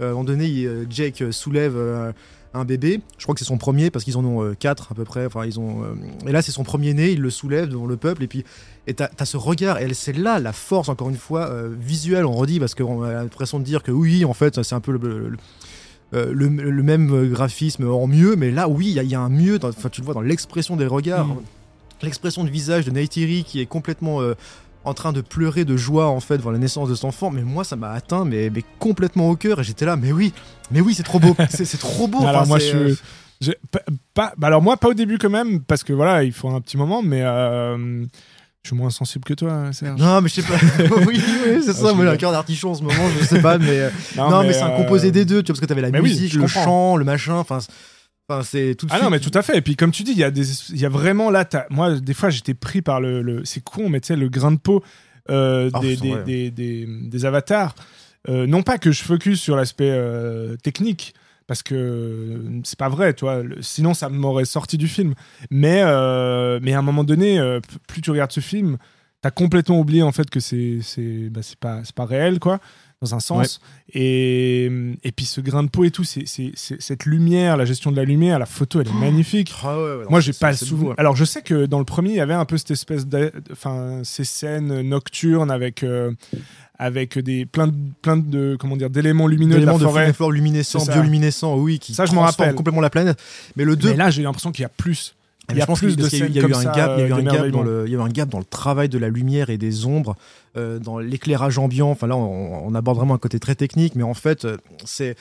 [0.01, 2.13] Euh, à un moment donné, il- euh, Jake soulève euh,
[2.55, 4.95] un bébé, je crois que c'est son premier, parce qu'ils en ont euh, quatre à
[4.95, 5.83] peu près, enfin, ils ont.
[5.85, 5.95] euh,
[6.29, 8.45] et là, c'est son premier-né, il le soulève devant le peuple, et puis.
[8.87, 12.27] Et t'as as ce regard, et c'est là la force, encore une fois, euh, visuelle,
[12.27, 14.93] on redit, parce qu'on a l'impression de dire que oui, en fait, c'est un peu
[14.93, 15.37] le- le- le,
[16.15, 19.15] euh, le, le même graphisme en mieux, mais là, oui, il y, a- il y
[19.15, 19.59] a un mieux.
[19.59, 21.37] dans- Enfin, tu le vois dans l'expression des regards, Mm.
[22.03, 24.35] l'expression du visage de Neytiri qui est complètement euh,
[24.85, 27.31] en train de pleurer de joie en fait devant la naissance de cet enfant.
[27.31, 29.61] Mais moi, ça m'a atteint, mais, mais complètement au cœur.
[29.61, 30.33] Et j'étais là, mais oui,
[30.71, 32.19] mais oui, c'est trop beau, c'est trop beau.
[32.27, 32.95] Alors Enfin, moi je, euh,
[33.41, 33.57] j'ai
[34.15, 36.61] pas, bah alors moi pas au début quand même parce que voilà il faut un
[36.61, 38.05] petit moment mais euh,
[38.63, 40.01] je suis moins sensible que toi Serge.
[40.01, 40.55] Non, mais je sais pas.
[41.07, 41.93] oui, oui, c'est Ah, ça.
[41.93, 43.81] Moi, j'ai un cœur d'artichaut en ce moment, je sais pas, mais.
[43.81, 45.91] euh, non, mais, c'est un euh, composé des deux, tu vois, parce que t'avais la
[45.91, 46.65] mais musique, le comprends.
[46.65, 47.35] chant, le machin.
[47.35, 47.59] Enfin,
[48.29, 49.05] enfin, c'est tout de Ah suite.
[49.05, 49.57] non, mais tout à fait.
[49.59, 52.15] Et puis, comme tu dis, il y a des, y a vraiment là, moi, des
[52.15, 54.83] fois, j'étais pris par le, le- c'est con, mais tu sais, le grain de peau
[55.31, 57.75] euh, Ah, des, des, des, des- des avatars.
[58.29, 61.13] Euh, non pas que je focus sur l'aspect euh, technique,
[61.49, 63.43] parce que c'est pas vrai, tu vois.
[63.43, 65.15] le- sinon, ça m'aurait sorti du film.
[65.51, 65.83] Mais,
[66.61, 67.41] mais à un moment donné,
[67.89, 68.79] plus tu regardes ce film,
[69.21, 70.81] t'as complètement oublié en fait que c'est,
[71.31, 72.59] bah, pas, c'est pas réel, quoi,
[73.03, 73.61] dans un sens.
[73.93, 74.65] Et,
[75.03, 78.05] et puis ce grain de peau et tout, c'est, cette lumière, la gestion de la
[78.05, 79.53] lumière, la photo, elle est magnifique.
[79.65, 80.87] Ah ouais, ouais, non, Moi, j'ai pas le c'est souvenir.
[80.87, 80.97] beau, hein.
[80.99, 83.33] Alors, je sais que dans le premier, il y avait un peu cette espèce de,
[83.51, 86.13] enfin, ces scènes nocturnes avec euh,
[86.79, 90.13] avec des plein de plein de comment dire d'éléments lumineux de la de forêt.
[90.81, 90.93] ça.
[90.93, 92.55] bioluminescents, oui, qui Ça, je m'en rappelle.
[92.55, 93.21] complètement la planète.
[93.57, 95.15] Mais le 2, Mais là, j'ai l'impression qu'il y a plus.
[95.51, 96.63] Il y a je pense plus qu'il- de y a scènes y a comme un
[96.63, 97.63] ça, gap, il y a eu euh, un gap dans d'émerveillement.
[97.63, 99.87] le, il y a eu un gap dans le travail de la lumière et des
[99.87, 100.15] ombres,
[100.57, 101.91] euh, dans l'éclairage ambiant.
[101.91, 105.17] Enfin là, on, on aborde vraiment un côté très technique, mais en fait, euh, c'est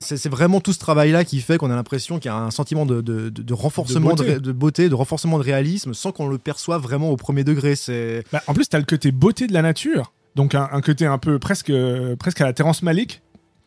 [0.00, 2.86] c'est vraiment tout ce travail-là qui fait qu'on a l'impression qu'il y a un sentiment
[2.86, 4.38] de, de, de- de renforcement de beauté.
[4.40, 7.74] de beauté, de renforcement de réalisme, sans qu'on le perçoive vraiment au premier degré.
[7.74, 11.04] C'est Bah, en plus, t'as le côté beauté de la nature, donc un, un côté
[11.04, 11.72] un peu presque
[12.20, 13.22] presque à la Terrence Malick.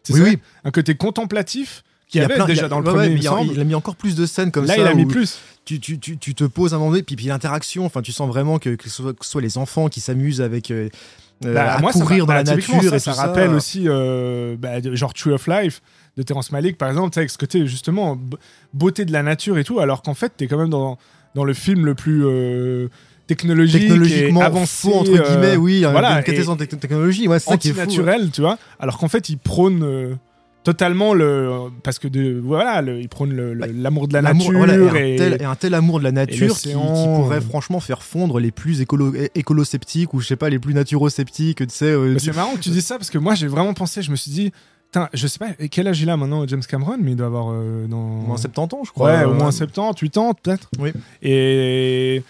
[0.09, 0.39] Oui, ça oui.
[0.63, 2.91] Un côté contemplatif qui il a avait plein- il y déjà a- dans le ouais,
[2.91, 3.07] premier.
[3.07, 3.53] ouais, mais il il, y me a, semble.
[3.53, 4.79] il a mis encore plus de scènes comme Là, ça.
[4.81, 5.39] il a mis plus.
[5.65, 8.27] tu, tu, tu, tu te poses un moment donné, puis, puis l'interaction, enfin, tu sens
[8.27, 10.69] vraiment que, que, ce soit, que ce soit les enfants qui s'amusent avec.
[10.71, 10.89] euh,
[11.45, 14.55] euh, Bah, à moi, courir dans la bah, nature ça, et ça rappelle aussi euh,
[14.59, 15.81] bah, genre Tree of Life
[16.17, 18.19] de Terrence Malick par exemple avec ce côté justement
[18.75, 20.99] beauté de la nature et tout alors qu'en fait t'es quand même dans,
[21.33, 22.89] dans le film le plus euh,
[23.27, 26.23] technologique technologiquement et avancé entre euh, guillemets oui voilà, une
[26.67, 29.81] technologie ouais, c'est ça qui est fou anti-naturel tu vois alors qu'en fait il prône
[29.83, 30.13] euh,
[30.63, 31.49] totalement le
[31.83, 35.17] parce que de voilà le- il prône Bah, l'amour de la nature voilà, et, un
[35.17, 38.51] tel, et un tel amour de la nature qui, qui pourrait franchement faire fondre les
[38.51, 42.53] plus écolo écolo-sceptiques ou je sais pas les plus naturo-sceptiques tu sais euh, c'est marrant
[42.53, 44.51] que tu dis ça parce que moi j'ai vraiment pensé je me suis dit
[45.13, 47.87] je sais pas quel âge il a maintenant, James Cameron, mais il doit avoir euh,
[47.87, 47.95] dans.
[47.97, 49.07] Au moins 70 ans, je crois.
[49.19, 50.69] Ouais, au Euh, moins 70, 80 peut-être.
[50.79, 50.91] Oui.
[51.21, 52.21] Et,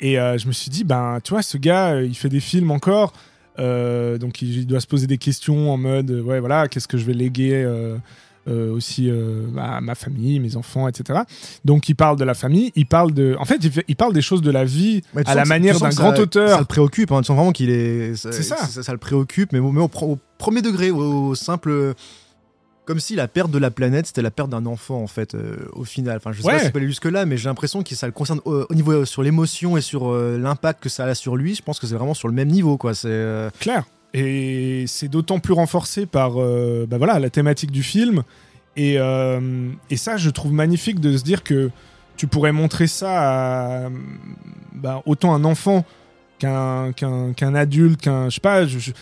[0.00, 2.70] et euh, je me suis dit, ben, tu vois, ce gars, il fait des films
[2.70, 3.12] encore.
[3.58, 6.98] Euh, donc il, doit se poser des questions en mode, euh, ouais, voilà, qu'est-ce que
[6.98, 7.96] je vais léguer euh,
[8.48, 9.10] euh, aussi
[9.56, 11.20] à ma famille, mes enfants, etc.
[11.64, 13.36] Donc il parle de la famille, il parle de.
[13.38, 15.88] En fait, il, fait- il parle des choses de la vie à la manière d'un
[15.90, 16.50] grand ça- auteur.
[16.50, 17.20] Ça le préoccupe, hein.
[17.22, 18.14] tu sens vraiment qu'il est.
[18.16, 18.56] C'est ça.
[18.66, 18.92] ça.
[18.92, 21.94] le préoccupe, mais, au- mais au, premier degré, au, au simple.
[22.86, 25.56] Comme si la perte de la planète, c'était la perte d'un enfant, en fait, euh,
[25.72, 26.18] au final.
[26.18, 26.52] Enfin, je sais Ouais.
[26.54, 28.74] pas si ça peut aller jusque-là, mais j'ai l'impression que ça le concerne au, au
[28.74, 31.54] niveau euh, sur l'émotion et sur euh, l'impact que ça a sur lui.
[31.54, 32.94] Je pense que c'est vraiment sur le même niveau, quoi.
[32.94, 33.08] C'est.
[33.08, 33.84] euh, Clair.
[34.12, 38.22] Et c'est d'autant plus renforcé par euh, bah voilà, la thématique du film.
[38.76, 41.70] Et, euh, et ça, je trouve magnifique de se dire que
[42.16, 43.88] tu pourrais montrer ça à
[44.74, 45.84] bah, autant un enfant
[46.38, 48.28] qu'un qu'un adulte, qu'un.
[48.28, 48.92] Je sais pas, je- je-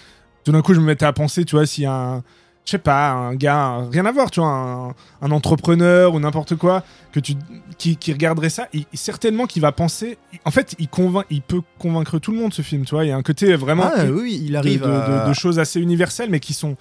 [0.45, 2.23] tout d'un coup, je me mettais à penser, tu vois, s'il y a un.
[2.65, 4.89] Je sais pas, un gars, rien à voir, tu vois, un,
[5.21, 7.35] un entrepreneur ou n'importe quoi, que tu,
[7.77, 10.17] qui, qui regarderait ça, il, certainement qu'il va penser.
[10.45, 13.05] En fait, il, convainc, il peut convaincre tout le monde, ce film, tu vois.
[13.05, 15.59] Il y a un côté vraiment Ah, oui, il arrive de- à- de- de choses
[15.59, 16.77] assez universelles, mais qui sont.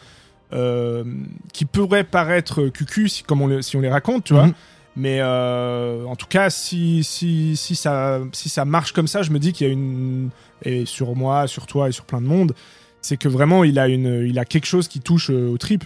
[0.53, 1.03] euh,
[1.53, 4.47] qui pourraient paraître cucu si, comme on les- si on les raconte, tu vois.
[4.47, 4.53] Mhm.
[4.97, 9.31] Mais euh, en tout cas, si, si, si, ça, si ça marche comme ça, je
[9.31, 10.29] me dis qu'il y a une.
[10.63, 12.53] Et sur moi, sur toi et sur plein de monde,
[13.01, 15.85] c'est que vraiment, il a, une, il a quelque chose qui touche euh, aux tripes.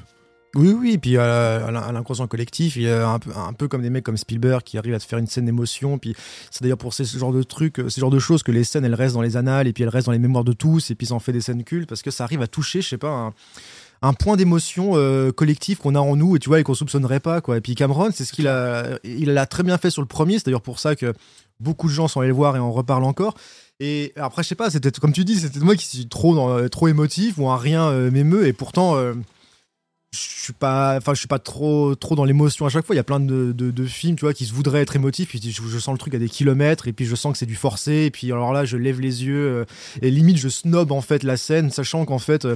[0.55, 3.81] Oui, oui, puis euh, à l'in- à l'inconscient collectif, il un peu, un peu comme
[3.81, 5.97] des mecs comme Spielberg qui arrivent à te faire une scène d'émotion.
[5.97, 6.15] Puis
[6.49, 8.63] c'est d'ailleurs pour ces, ce genre de trucs, euh, ces genres de choses que les
[8.63, 10.91] scènes elles restent dans les annales et puis elles restent dans les mémoires de tous
[10.91, 12.87] et puis ça en fait des scènes cultes parce que ça arrive à toucher, je
[12.87, 13.33] sais pas,
[14.01, 14.91] un, point d'émotion
[15.33, 17.57] collectif qu'on a en nous et tu vois et qu'on soupçonnerait pas quoi.
[17.57, 20.37] Et puis Cameron, c'est ce qu'il a, il l'a très bien fait sur le premier.
[20.37, 21.11] C'est d'ailleurs pour ça que
[21.59, 23.35] beaucoup de gens sont allés le voir et en reparlent encore.
[23.79, 26.69] Et après, je sais pas, c'était comme tu dis, c'était moi qui suis trop, euh,
[26.69, 28.47] trop émotif ou un rien euh, m'émeut.
[28.47, 28.95] Et pourtant.
[28.95, 29.13] euh,
[30.13, 32.95] je suis pas enfin je suis pas trop trop dans l'émotion à chaque fois.
[32.95, 35.27] Il y a plein de, films tu vois qui se voudraient être émotifs.
[35.27, 36.87] Puis je, sens le truc à des kilomètres.
[36.87, 38.05] Et puis je sens que c'est du forcé.
[38.05, 39.65] Et puis alors là je lève les yeux
[40.01, 42.47] et limite je snob en fait la scène sachant qu'en fait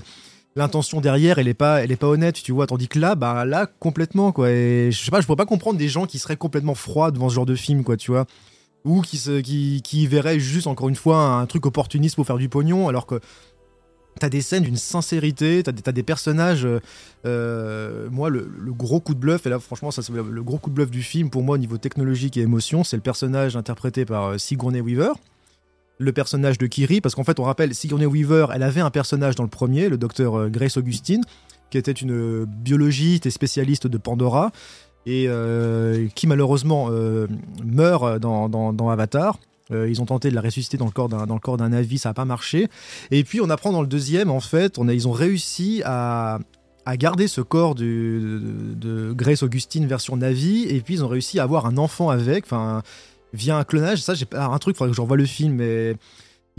[0.56, 2.66] l'intention derrière elle est pas elle est pas honnête tu vois.
[2.66, 4.52] Tandis que là bah là complètement quoi.
[4.52, 7.28] Et je sais pas je pourrais pas comprendre des gens qui seraient complètement froids devant
[7.28, 8.26] ce genre de film quoi tu vois
[8.86, 12.88] ou qui qui, verraient juste encore une fois un truc opportuniste pour faire du pognon
[12.88, 13.20] alors que
[14.20, 16.66] T'as des scènes d'une sincérité, t'as des, des personnages.
[16.66, 16.80] euh,
[17.26, 20.58] euh, moi, le, le gros coup de bluff, et là, franchement, ça c'est le, gros
[20.58, 23.56] coup de bluff du film pour moi au niveau technologique et émotion, c'est le personnage
[23.56, 25.14] interprété par euh, Sigourney Weaver,
[26.00, 29.36] le personnage de Kiri, parce qu'en fait, on rappelle, Sigourney Weaver, elle avait un personnage
[29.36, 31.24] dans le premier, le docteur Grace Augustine,
[31.70, 34.52] qui était une biologiste et spécialiste de Pandora,
[35.06, 37.28] et euh, qui malheureusement euh,
[37.64, 39.40] meurt dans, Avatar.
[39.72, 41.72] Euh, ils ont tenté de la ressusciter dans le corps d'un dans le corps d'un
[41.98, 42.68] ça n'a pas marché.
[43.12, 46.40] Et puis on apprend dans le deuxième, en fait, ils ont réussi à,
[46.86, 51.44] à garder ce corps de, Grace Augustine version Navi, et puis ils ont réussi à
[51.44, 52.82] avoir un enfant avec, enfin
[53.32, 54.02] via un clonage.
[54.02, 55.96] Ça, j'ai un truc, faudrait que je revoie le film, mais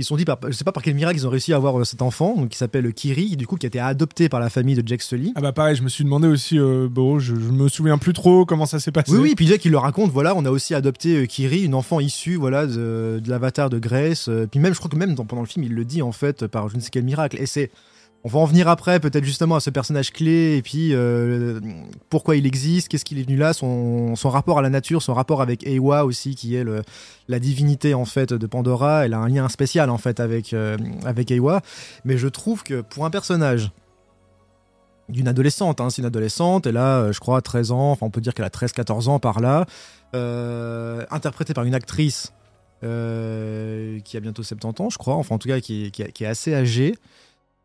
[0.00, 1.56] ils se sont dit, par, je sais pas par quel miracle ils ont réussi à
[1.56, 4.40] avoir euh, cet enfant, donc qui s'appelle Kiri, du coup qui a été adopté par
[4.40, 5.32] la famille de Jack Sully.
[5.36, 8.12] Ah bah pareil, je me suis demandé aussi, euh, bon, je, je me souviens plus
[8.12, 9.12] trop comment ça s'est passé.
[9.12, 11.74] Oui, oui, puis Jack il le raconte, voilà, on a aussi adopté euh, Kiri, une
[11.74, 14.28] enfant issue voilà, de, de l'avatar de Grace.
[14.28, 16.12] euh, puis même, je crois que même dans- pendant le film, il le dit en
[16.12, 17.36] fait par je ne sais quel miracle.
[17.40, 17.70] Et c'est.
[18.22, 21.59] On va en venir après, peut-être justement à ce personnage clé, et puis euh,
[22.11, 25.40] pourquoi il existe, qu'est-ce qu'il est venu là, son, rapport à la nature, son rapport
[25.40, 26.64] avec Ewa aussi, qui est
[27.28, 29.06] la divinité en fait de Pandora.
[29.06, 31.62] Elle a un lien spécial en fait avec, euh, avec Ewa.
[32.04, 33.70] Mais je trouve que pour un personnage
[35.09, 38.11] d'une adolescente, hein, c'est une adolescente, elle a, euh, je crois, 13 ans, enfin on
[38.11, 39.64] peut dire qu'elle a 13-14 ans par là,
[41.11, 42.35] interprétée par une actrice
[42.83, 46.94] qui a bientôt 70 ans, je crois, enfin en tout cas qui est assez âgée,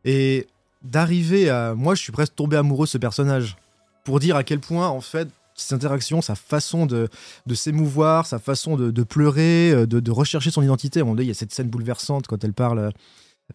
[0.05, 0.47] et
[0.81, 1.73] d'arriver à...
[1.75, 3.57] Moi je suis presque tombé amoureux de ce personnage,
[4.05, 7.07] pour dire à quel point en fait ses interactions, sa façon de,
[7.45, 10.99] de s'émouvoir, sa façon de, pleurer, euh, de, rechercher son identité.
[10.99, 12.91] Moment donné, il y a cette scène bouleversante quand elle parle,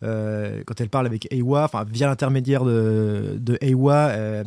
[0.02, 4.44] euh, quand elle parle avec Ewa, enfin via l'intermédiaire de, de Ewa, euh,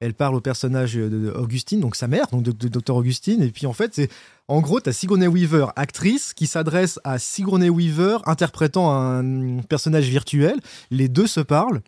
[0.00, 3.42] elle parle au personnage de, de Augustine, donc sa mère, donc de, Dr Augustine.
[3.42, 4.08] Et puis en fait, c'est
[4.48, 10.58] en gros, t'as Sigourney Weaver, actrice, qui s'adresse à Sigourney Weaver, interprétant un personnage virtuel.
[10.90, 11.82] Les deux se parlent.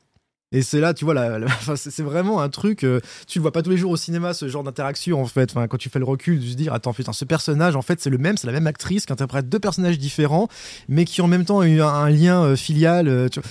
[0.54, 1.40] Et c'est là, tu vois, la,
[1.76, 2.84] c'est vraiment un truc.
[2.84, 5.54] euh, tu le vois pas tous les jours au cinéma, ce genre d'interaction, en fait.
[5.54, 8.10] Quand tu fais le recul, de se dire, attends, putain, ce personnage, en fait, c'est
[8.10, 10.48] le même, c'est la même actrice qui interprète deux personnages différents,
[10.88, 13.08] mais qui en même temps ont eu un, un lien euh, filial.
[13.08, 13.48] euh, tu vois.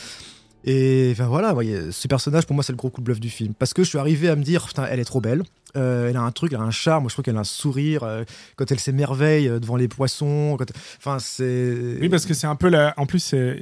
[0.64, 3.30] Et enfin voilà, voyez, ce personnage, pour moi, c'est le gros coup de bluff du
[3.30, 3.54] film.
[3.58, 5.44] Parce que je suis arrivé à me dire, putain, elle est trop belle.
[5.78, 7.10] Euh, elle a un truc, elle a un charme.
[7.10, 8.04] Je trouve qu'elle a un sourire.
[8.04, 8.24] euh,
[8.58, 10.56] quand elle s'émerveille euh, devant les poissons.
[10.60, 11.98] quand- Enfin, c'est.
[12.00, 12.94] Oui, parce que c'est un peu la.
[12.98, 13.58] En plus, c'est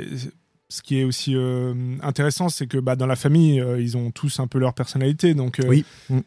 [0.71, 4.11] ce qui est aussi euh, intéressant, c'est que bah, dans la famille, euh, ils ont
[4.11, 5.33] tous un peu leur personnalité.
[5.33, 5.85] Donc, euh, Oui.
[6.09, 6.19] Mm.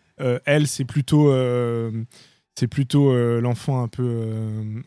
[0.46, 1.32] elle, c'est plutôt,
[2.54, 4.28] c'est plutôt l'enfant un peu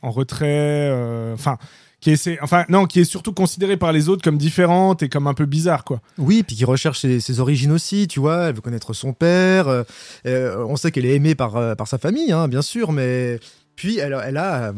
[0.01, 0.91] en retrait.
[1.33, 1.57] Enfin,
[2.05, 5.25] qui essaie, enfin non, qui est surtout considérée par les autres comme différente et comme
[5.25, 6.01] un peu bizarre, quoi.
[6.19, 8.43] Oui, puis qui recherche ses, ses origines aussi, tu vois.
[8.49, 9.67] Elle veut connaître son père.
[9.67, 9.81] euh,
[10.27, 13.39] euh, on sait qu'elle est aimée par, euh, par sa famille, hein, bien sûr, mais
[13.75, 14.71] puis elle, elle a.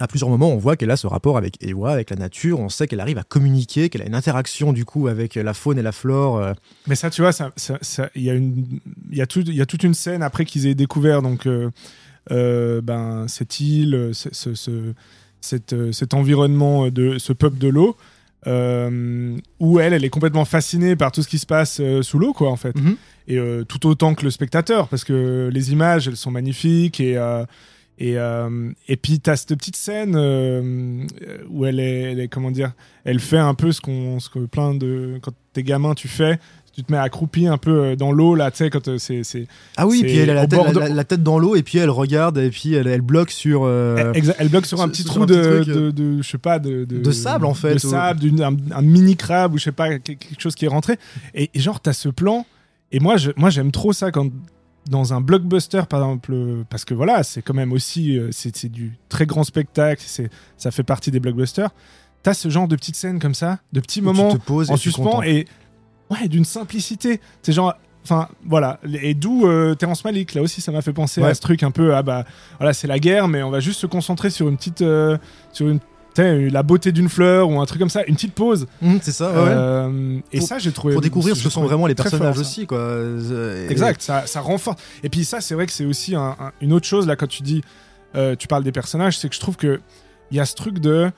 [0.00, 2.60] À plusieurs moments, on voit qu'elle a ce rapport avec Ewa, avec la nature.
[2.60, 5.76] On sait qu'elle arrive à communiquer, qu'elle a une interaction du coup avec la faune
[5.76, 6.52] et la flore.
[6.86, 8.78] Mais ça, tu vois, ça, ça- ça- il y a une,
[9.10, 11.48] il y a tout, il y a toute une scène après qu'ils aient découvert donc
[11.48, 11.70] euh,
[12.30, 14.94] euh, ben cette île, ce, ce- ce-
[15.40, 17.96] cette, euh, cet environnement de ce peuple de l'eau.
[18.46, 22.18] euh, où elle, elle est complètement fascinée par tout ce qui se passe euh, sous
[22.20, 22.74] l'eau, quoi, en fait.
[22.76, 22.96] Mhm.
[23.26, 27.18] Et euh, tout autant que le spectateur, parce que les images, elles sont magnifiques et
[27.18, 27.44] euh,
[27.98, 31.04] et euh, et puis t'as cette petite scène euh,
[31.50, 32.72] où elle est, elle est comment dire,
[33.04, 36.38] elle fait un peu ce qu'on, ce que plein de quand t'es gamin tu fais,
[36.78, 39.24] tu te mets accroupi un peu euh, dans l'eau là, tu sais quand euh, c'est
[39.24, 41.56] c'est Ah oui, puis elle a la tête, bord de- la- la tête dans l'eau
[41.56, 43.62] et puis elle regarde et puis elle, elle bloque sur.
[43.64, 46.60] euh, elle bloque sur un petit sur trou un de, de, de- je sais pas
[46.60, 49.98] de, de, sable, en fait, de sable un, un mini crabe ou je sais pas
[49.98, 50.98] quelque chose qui est rentré
[51.34, 52.46] et, et genre t'as ce plan
[52.92, 54.28] et moi je, moi j'aime trop ça quand
[54.88, 56.32] dans un blockbuster par exemple
[56.70, 60.84] parce que voilà c'est quand même aussi c'est du très grand spectacle c'est ça fait
[60.84, 61.70] partie des blockbusters
[62.22, 64.30] t'as ce genre de petites scènes comme ça de petits moments
[64.70, 65.46] en suspens et
[66.10, 70.72] ouais d'une simplicité c'est genre enfin voilà et d'où euh, Terrence Malick là aussi ça
[70.72, 71.28] m'a fait penser Ouais.
[71.30, 72.24] à ce truc un peu ah bah
[72.58, 75.18] voilà c'est la guerre mais on va juste se concentrer sur une petite euh,
[75.52, 75.80] sur une
[76.20, 79.28] la beauté d'une fleur ou un truc comme ça une petite pause Hum, c'est ça,
[79.30, 79.36] ouais.
[79.38, 82.40] Euh, et Pour- ça j'ai trouvé Pour découvrir ce que sont vraiment les personnages fort,
[82.40, 82.98] aussi, quoi.
[83.68, 84.82] Et- Exact, ça, ça renforce.
[85.04, 87.28] Et puis ça, c'est vrai que c'est aussi un- un- une autre chose là quand
[87.28, 87.62] tu dis,
[88.36, 89.80] tu parles des personnages, c'est que je trouve que
[90.32, 91.08] il y a ce truc de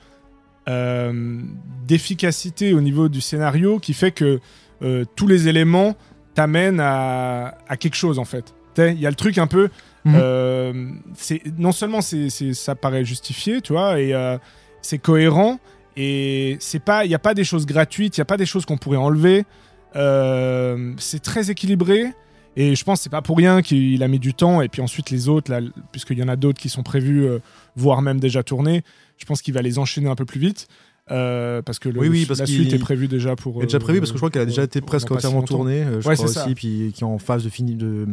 [1.87, 4.39] d'efficacité au niveau du scénario qui fait que
[4.81, 5.95] euh, tous les éléments
[6.33, 8.53] t'amènent à, à quelque chose en fait.
[8.77, 9.69] Il y a le truc un peu.
[10.03, 10.15] Mhm.
[10.15, 14.37] euh, c'est non seulement c'est ça paraît justifié, tu vois, et euh,
[14.81, 15.59] c'est cohérent.
[15.97, 18.45] Et c'est pas, il n'y a pas des choses gratuites, il n'y a pas des
[18.45, 19.45] choses qu'on pourrait enlever.
[19.93, 22.13] C'est très équilibré.
[22.57, 24.61] Et je pense que c'est pas pour rien qu'il a mis du temps.
[24.61, 25.53] Et puis ensuite, les autres,
[25.91, 27.39] puisqu'il y en a d'autres qui sont prévus, euh,
[27.75, 28.83] voire même déjà tournés,
[29.17, 30.67] je pense qu'il va les enchaîner un peu plus vite.
[31.09, 33.55] Euh, parce que le- Oui, oui, parce la suite est prévue déjà pour.
[33.57, 35.11] Elle est déjà euh, prévu parce que je crois qu'elle a déjà pour- été presque
[35.11, 36.45] entièrement tournée, euh, je Ouais, crois ça.
[36.45, 38.05] aussi, puis qui est en phase de fini de,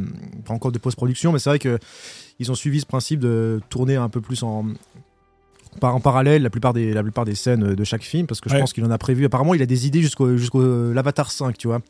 [0.44, 1.78] pas encore de post-production, mais c'est vrai que
[2.38, 4.64] ils ont suivi ce principe de tourner un peu plus en
[5.80, 8.48] par en parallèle la plupart des la plupart des scènes de chaque film parce que
[8.48, 8.60] je Ouais.
[8.60, 9.24] pense qu'il en a prévu.
[9.26, 11.80] Apparemment, il a des idées jusqu'au jusqu'au euh, l'Avatar 5, tu vois.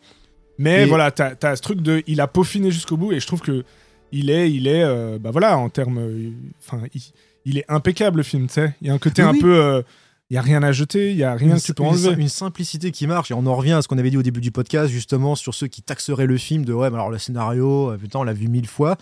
[0.59, 3.27] Mais Et- voilà, t'as as ce truc de, il a peaufiné jusqu'au bout et je
[3.27, 3.65] trouve que
[4.11, 6.31] il est, il est, euh, bah voilà, en termes, euh,
[6.61, 7.03] enfin, il,
[7.45, 8.75] il est impeccable le film, tu sais.
[8.81, 9.41] Il y a un côté Oui, un oui.
[9.41, 9.83] peu, euh,
[10.31, 11.89] il y a rien à jeter, il y a rien une, que tu peux une-
[11.91, 12.21] enlever.
[12.21, 14.41] une simplicité qui marche et on en revient à ce qu'on avait dit au début
[14.41, 17.91] du podcast justement sur ceux qui taxeraient le film de ouais mais alors le scénario
[17.93, 18.97] euh, putain on l'a vu mille fois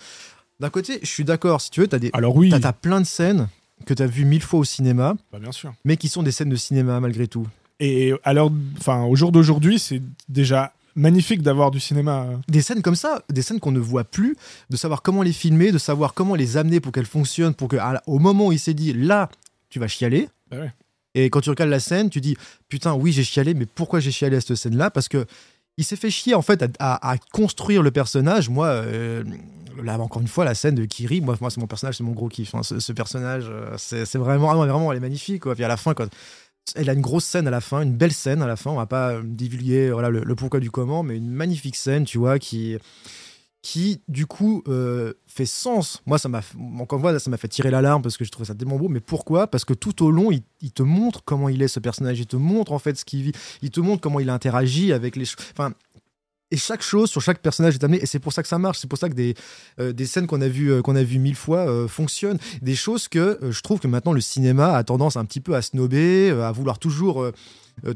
[0.59, 3.01] d'un côté je suis d'accord si tu veux t'as des Alors oui, t'as t'as plein
[3.01, 3.49] de scènes
[3.85, 5.73] que t'as vu mille fois au cinéma bah, bien sûr.
[5.85, 7.45] mais qui sont des scènes de cinéma malgré tout
[7.79, 12.23] Et alors, enfin, au jour d'aujourd'hui, c'est déjà magnifique d'avoir du cinéma.
[12.23, 14.35] euh, des scènes comme ça, des scènes qu'on ne voit plus,
[14.71, 17.75] de savoir comment les filmer, de savoir comment les amener pour qu'elles fonctionnent, pour que
[17.77, 19.29] à- au moment où il s'est dit là,
[19.69, 20.27] tu vas chialer.
[20.49, 20.73] Bah ouais.
[21.17, 22.37] Et quand tu regardes la scène, tu dis
[22.69, 24.91] putain oui j'ai chialé, mais pourquoi j'ai chialé à cette scène-là?
[24.91, 25.25] Parce que
[25.77, 28.49] il s'est fait chier en fait à, construire le personnage.
[28.49, 29.23] Moi, euh,
[29.83, 32.29] là encore une fois la scène de Kiri, moi, c'est mon personnage, c'est mon gros
[32.29, 32.53] kiff.
[32.53, 32.61] hein.
[32.61, 35.43] Ce, personnage, euh, c'est vraiment, vraiment, elle est magnifique.
[35.43, 35.55] Quoi.
[35.55, 35.93] Puis à la fin,
[36.75, 38.69] elle a une grosse scène à la fin, une belle scène à la fin.
[38.69, 42.37] On va pas divulguer voilà, le pourquoi du comment, mais une magnifique scène, tu vois,
[42.37, 42.77] qui,
[43.61, 46.01] qui du coup euh, fait sens.
[46.05, 46.41] Moi, ça m'a,
[46.79, 48.87] encore fois, ça m'a fait tirer l'alarme parce que je trouvais ça tellement beau.
[48.87, 49.47] Mais pourquoi?
[49.47, 52.19] Parce que tout au long, il, te montre comment il est ce personnage.
[52.19, 53.31] Il te montre en fait ce qu'il vit.
[53.61, 55.25] Il te montre comment il interagit avec les.
[55.51, 55.73] Enfin.
[56.49, 58.79] Et chaque chose sur chaque personnage est amenée, et c'est pour ça que ça marche.
[58.79, 59.33] C'est pour ça que des,
[59.81, 62.37] euh, des scènes qu'on a vues euh, qu'on a vu mille fois euh, fonctionnent.
[62.61, 65.55] Des choses que euh, je trouve que maintenant le cinéma a tendance un petit peu
[65.55, 67.25] à snober, à vouloir toujours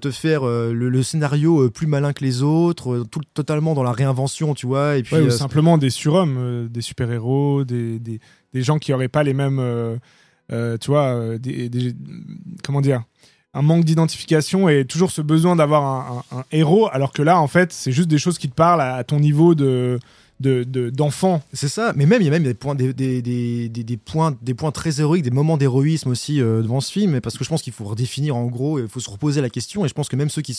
[0.01, 4.53] te faire le, le scénario plus malin que les autres, tout, totalement dans la réinvention,
[4.53, 4.97] tu vois.
[4.97, 8.19] Et puis, Ouais, ou simplement des surhommes, des super-héros, des, des,
[8.53, 9.59] des gens qui auraient pas les mêmes.
[10.49, 11.95] tu vois, des, des-
[12.63, 13.01] comment dire
[13.53, 17.73] un manque d'identification et toujours ce besoin d'avoir un, héros, alors que là, en fait,
[17.73, 19.99] c'est juste des choses qui te parlent à, ton niveau de
[20.39, 21.43] de de- d'enfants.
[21.53, 24.35] C'est ça, mais même il y a même des points, des, des, des, des- points,
[24.41, 27.49] des points très héroïques, des moments d'héroïsme aussi euh, devant ce film, parce que je
[27.49, 30.09] pense qu'il faut redéfinir en gros, il faut se reposer la question, et je pense
[30.09, 30.57] que même ceux qui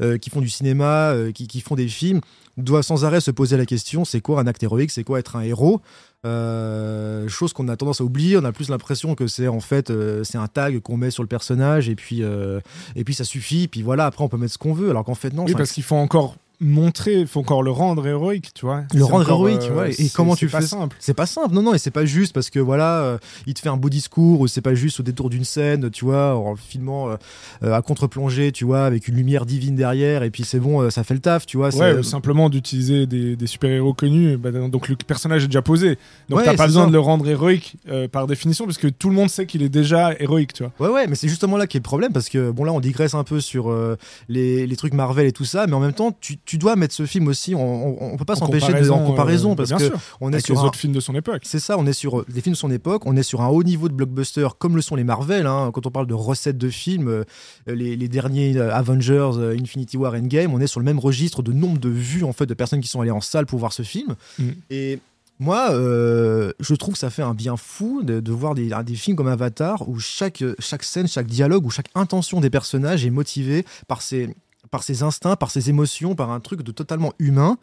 [0.00, 2.20] euh, qui font du cinéma, euh, qui, qui font des films,
[2.56, 5.36] doivent sans arrêt se poser la question, c'est quoi un acte héroïque, c'est quoi être
[5.36, 5.80] un héros?
[6.24, 9.90] Euh, chose qu'on a tendance à oublier, on a plus l'impression que c'est en fait
[9.90, 12.60] euh, c'est un tag qu'on met sur le personnage et puis euh,
[12.96, 15.14] et puis ça suffit, puis voilà après on peut mettre ce qu'on veut, alors qu'en
[15.14, 15.44] fait non.
[15.44, 18.82] Oui, parce qu'il faut encore montrer, il faut encore le rendre héroïque, tu vois.
[18.94, 19.92] Le rendre encore, héroïque, ouais.
[19.98, 20.96] Et comment c'est tu pas fais simple.
[21.00, 23.60] C'est pas simple, non, non, et c'est pas juste parce que voilà, euh, il te
[23.60, 26.56] fait un beau discours ou c'est pas juste au détour d'une scène, tu vois, en
[26.56, 27.16] filmant euh,
[27.62, 30.90] euh, à contre-plongée, tu vois, avec une lumière divine derrière, et puis c'est bon, euh,
[30.90, 31.74] ça fait le taf, tu vois.
[31.74, 35.98] Ouais, euh, simplement d'utiliser des, des super-héros connus, bah, donc le personnage est déjà posé.
[36.28, 36.88] Donc Ouais, t'as pas besoin ça.
[36.88, 39.68] de le rendre héroïque euh, par définition, parce que tout le monde sait qu'il est
[39.68, 40.72] déjà héroïque, tu vois.
[40.88, 42.80] Ouais, ouais, mais c'est justement là qui est le problème parce que bon, là, on
[42.80, 43.96] digresse un peu sur euh,
[44.28, 46.94] les, les trucs Marvel et tout ça, mais en même temps, tu, tu dois mettre
[46.94, 49.98] ce film aussi, on, on peut pas s'empêcher de en comparaison, euh, parce que sûr,
[50.20, 51.42] on est avec sur les un, autres films de son époque.
[51.44, 53.48] C'est ça, on est sur euh, des films de son époque, on est sur un
[53.48, 55.46] haut niveau de blockbuster comme le sont les Marvel.
[55.46, 55.70] hein.
[55.72, 57.24] Quand on parle de recettes de films, euh,
[57.66, 61.42] les, les derniers euh, Avengers, euh, Infinity War, Endgame, on est sur le même registre
[61.42, 63.72] de nombre de vues en fait de personnes qui sont allées en salle pour voir
[63.72, 64.14] ce film.
[64.38, 64.48] Mm.
[64.70, 64.98] Et
[65.40, 68.94] moi, euh, je trouve que ça fait un bien fou de, de voir des, des
[68.94, 73.10] films comme Avatar où chaque, chaque scène, chaque dialogue, où chaque intention des personnages est
[73.10, 74.34] motivée par ses,
[74.70, 77.58] par ses instincts, par ses émotions, par un truc de totalement humain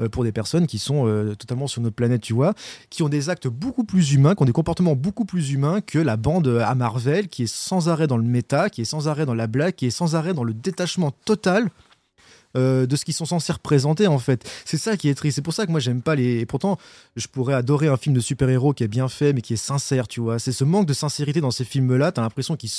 [0.00, 2.54] euh, pour des personnes qui sont euh, totalement sur notre planète, tu vois,
[2.90, 5.98] qui ont des actes beaucoup plus humains, qui ont des comportements beaucoup plus humains que
[5.98, 9.26] la bande à Marvel, qui est sans arrêt dans le méta, qui est sans arrêt
[9.26, 11.70] dans la blague, qui est sans arrêt dans le détachement total
[12.56, 14.48] euh, de ce qu'ils sont censés représenter en fait.
[14.64, 15.36] C'est ça qui est triste.
[15.36, 16.40] C'est pour ça que moi j'aime pas les.
[16.40, 16.78] Et pourtant,
[17.16, 20.08] je pourrais adorer un film de super-héros qui est bien fait mais qui est sincère,
[20.08, 20.38] tu vois.
[20.38, 22.12] C'est ce manque de sincérité dans ces films-là.
[22.12, 22.70] T'as l'impression qu'ils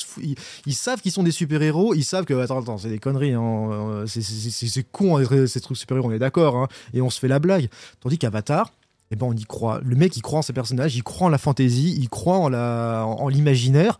[0.65, 3.69] ils, savent qu'ils sont des super-héros, ils savent que attends attends c'est des conneries, hein.
[3.71, 6.67] Euh, c'est- con hein, ces trucs super-héros, on est d'accord, hein.
[6.93, 7.69] et on se fait la blague.
[7.99, 8.71] Tandis qu'Avatar.
[9.11, 9.81] Eh ben on y croit.
[9.83, 12.47] Le mec, il croit en ses personnages, il croit en la fantaisie, il croit en
[12.47, 13.97] la, l'imaginaire.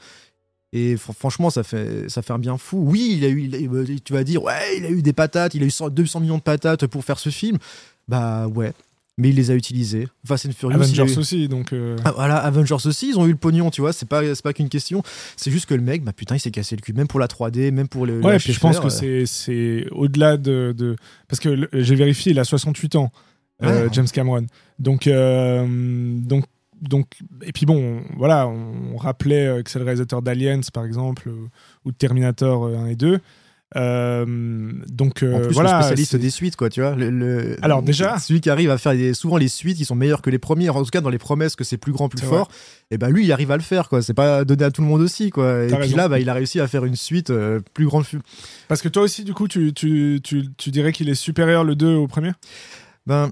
[0.72, 2.84] Et fr- franchement, ça fait, ça fait un bien fou.
[2.86, 5.56] Oui, il a eu, il a- tu vas dire, ouais, il a eu des patates,
[5.56, 7.58] il a eu 100 200 millions de patates pour faire ce film.
[8.08, 8.74] Bah ouais,
[9.18, 10.08] mais il les a utilisées.
[10.26, 11.74] Fast and Furious, Avengers eu- aussi, donc.
[11.74, 13.94] euh, Ah, voilà, Avengers aussi, ils ont eu le pognon, tu vois.
[13.94, 15.02] C'est pas, pas qu'une question.
[15.38, 17.28] C'est juste que le mec, bah putain, il s'est cassé le cul, même pour la
[17.28, 18.22] 3D, même pour le.
[18.22, 19.26] Ouais, puis je pense que euh.
[19.26, 20.96] c'est au-delà de, de-
[21.28, 23.12] parce que j'ai vérifié, il a 68 ans,
[23.64, 23.90] euh.
[23.92, 24.46] James Cameron.
[24.78, 26.46] Donc euh, donc
[26.82, 27.08] donc
[27.44, 31.48] et puis bon, voilà, on, rappelait euh, que c'est le réalisateur d'Aliens par exemple euh,
[31.86, 33.20] ou de Terminator euh, 1 et 2.
[33.76, 34.26] Euh,
[34.92, 36.96] donc euh, En plus, voilà, le spécialiste des suites, quoi, tu vois.
[36.96, 39.94] Le, le- Alors, déjà- celui qui arrive à faire des- souvent les suites qui sont
[39.96, 42.20] meilleures que les premières, en tout cas dans les promesses que c'est plus grand, plus
[42.26, 42.50] fort.
[42.90, 44.02] Et ben lui, il arrive à le faire, quoi.
[44.02, 45.66] C'est pas donné à tout le monde aussi, quoi.
[45.66, 48.06] Et puis là, bah, il a réussi à faire une suite euh, plus grande.
[48.68, 51.76] parce que toi aussi du coup tu, tu, tu, tu dirais qu'il est supérieur le
[51.76, 52.32] 2 au premier?
[53.06, 53.30] Ben.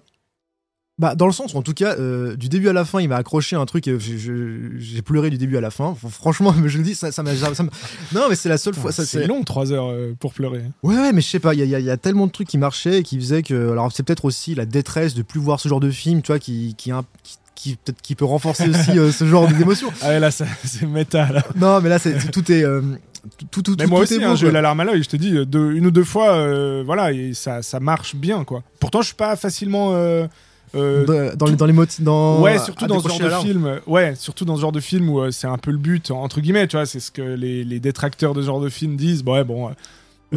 [1.00, 3.18] Bah, dans le sens en tout cas, euh, du début à la fin, il m'a
[3.18, 3.88] accroché un truc.
[4.00, 5.95] J'ai pleuré du début à la fin.
[6.10, 7.32] Franchement, je le dis, ça, ça m'a.
[8.14, 8.91] Non, mais c'est la seule fois.
[8.91, 10.64] C'est long 3 heures euh, pour pleurer.
[10.82, 12.58] Ouais, ouais, mais je sais pas, il y, y y a tellement de trucs qui
[12.58, 13.72] marchaient et qui faisaient que.
[13.72, 16.39] Alors, c'est peut-être aussi la détresse de plus voir ce genre de film, tu vois,
[16.39, 16.91] qui, qui,
[17.24, 19.89] qui, qui- peut-être qui peut renforcer aussi euh, ce genre d'émotion.
[20.02, 20.45] Ah ouais, là c'est
[20.88, 21.43] méta là.
[21.56, 22.64] Non, mais là, c'est tout est.
[22.64, 22.82] euh,
[23.52, 25.45] tout, tout, Mais tout- moi tout aussi, hein, j'ai l'alarme à l'œil, je te dis,
[25.45, 28.64] deux- une ou deux fois, euh, voilà, et ça, ça marche bien, quoi.
[28.80, 29.91] Pourtant, je suis pas facilement.
[30.76, 31.86] Euh, euh, Dans, dans les, dans les mots.
[31.99, 33.45] Dans, ouais, surtout à dans ce genre de l'alarme.
[33.45, 33.65] film.
[33.65, 36.11] euh, Ouais, surtout dans ce genre de film où euh, c'est un peu le but,
[36.11, 38.95] entre guillemets, tu vois, c'est ce que les, les détracteurs de ce genre de film
[38.97, 39.24] disent.
[39.24, 39.70] Bon, ouais, bon.
[39.70, 39.72] euh,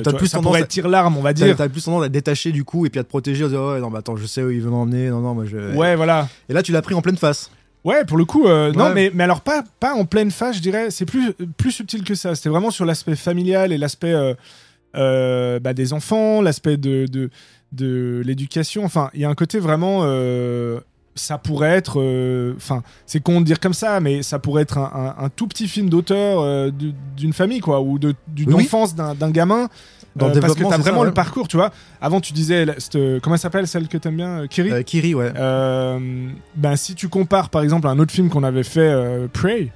[0.02, 1.56] t'as vois, plus ça tendance pourrait à- être tire-larme, on va dire.
[1.56, 3.72] t'as plus tendance à te détacher du coup et puis à te protéger en disant
[3.72, 5.96] ouais non mais attends je sais où il veut m'emmener non non moi je Ouais,
[5.96, 6.28] voilà.
[6.48, 7.50] et là tu l'as pris en pleine face
[7.82, 10.60] Ouais, pour le coup, euh, non, mais, mais alors pas, pas en pleine face, je
[10.60, 10.90] dirais.
[10.90, 12.34] C'est plus, plus subtil que ça.
[12.34, 14.34] C'était vraiment sur l'aspect familial et l'aspect euh,
[14.96, 17.30] euh, bah, des enfants, l'aspect de, de,
[17.72, 18.84] de l'éducation.
[18.84, 20.00] Enfin, il y a un côté vraiment.
[20.04, 20.80] euh,
[21.16, 22.00] ça pourrait être.
[22.00, 25.28] euh, Enfin, c'est con de dire comme ça, mais ça pourrait être un, un- un
[25.28, 28.14] tout petit film d'auteur euh, du- d'une famille, quoi, ou d'une
[28.54, 28.64] Oui.
[28.64, 29.68] enfance d'un gamin.
[30.16, 31.70] Dans le parce que t'as vraiment ça, le parcours, tu vois.
[32.00, 34.84] Avant, tu disais, cette- comment elle s'appelle celle que t'aimes bien, Kiri?
[34.84, 38.92] Kiri ouais ben, si tu compares par exemple à un autre film qu'on avait fait,
[39.32, 39.68] Prey,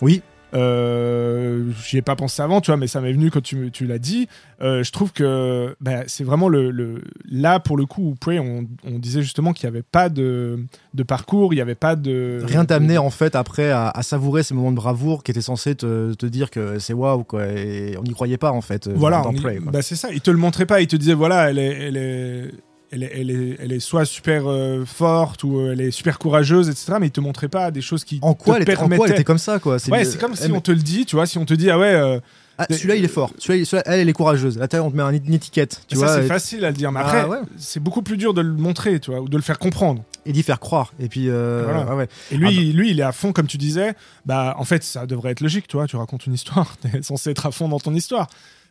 [0.00, 0.22] oui
[0.54, 3.86] euh, j'y ai pas pensé avant, tu vois, mais ça m'est venu quand tu, tu
[3.86, 4.28] l'as dit.
[4.62, 8.38] Euh, je trouve que ben, c'est vraiment le, le- là pour le coup où Prey,
[8.38, 10.60] on, on disait justement qu'il n'y avait pas de,
[10.94, 14.42] de parcours, il n'y avait pas de rien t'amener en fait après à, à savourer
[14.42, 17.96] ces moments de bravoure qui étaient censés te, te dire que c'est waouh quoi et
[17.98, 20.10] on n'y croyait pas en fait euh, Voilà, dans Prey, bah, c'est ça.
[20.12, 20.80] Il te le montrait pas.
[20.80, 22.50] Il te disait voilà, elle est, elle est,
[22.94, 26.18] elle est, elle est, elle est soit super euh, forte ou euh, elle est super
[26.18, 26.94] courageuse, etc.
[27.00, 29.06] Mais il te montrait pas des choses qui en quoi te elle était, en quoi
[29.08, 29.76] elle était comme ça quoi?
[29.90, 31.78] Ouais, c'est comme si on te le dit, tu vois, si on te dit, ah
[31.78, 32.20] ouais, euh,
[32.56, 33.32] Ah, celui-là, il est fort.
[33.38, 34.56] Celui-là, elle, elle est courageuse.
[34.58, 36.76] Là, on te met un- une étiquette, tu vois, ça, c'est et- facile à le
[36.76, 36.92] dire.
[36.92, 37.38] Mais Ah, après, ouais.
[37.56, 40.04] c'est beaucoup plus dur de le montrer, tu vois, ou de le faire comprendre.
[40.26, 40.94] et d'y faire croire.
[40.98, 41.84] Et puis, euh, Voilà.
[41.84, 42.08] ouais, ouais.
[42.32, 42.78] Et lui, Ah bah.
[42.78, 43.92] lui, il est à fond, comme tu disais.
[44.24, 45.86] Bah, en fait, ça devrait être logique, tu vois.
[45.86, 48.28] Tu racontes une histoire, t'es censé être à fond dans ton histoire.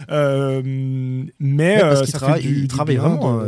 [0.10, 0.62] Euh,
[1.40, 3.40] mais parce euh, ça travaille- fait du, il du travaille bien vraiment,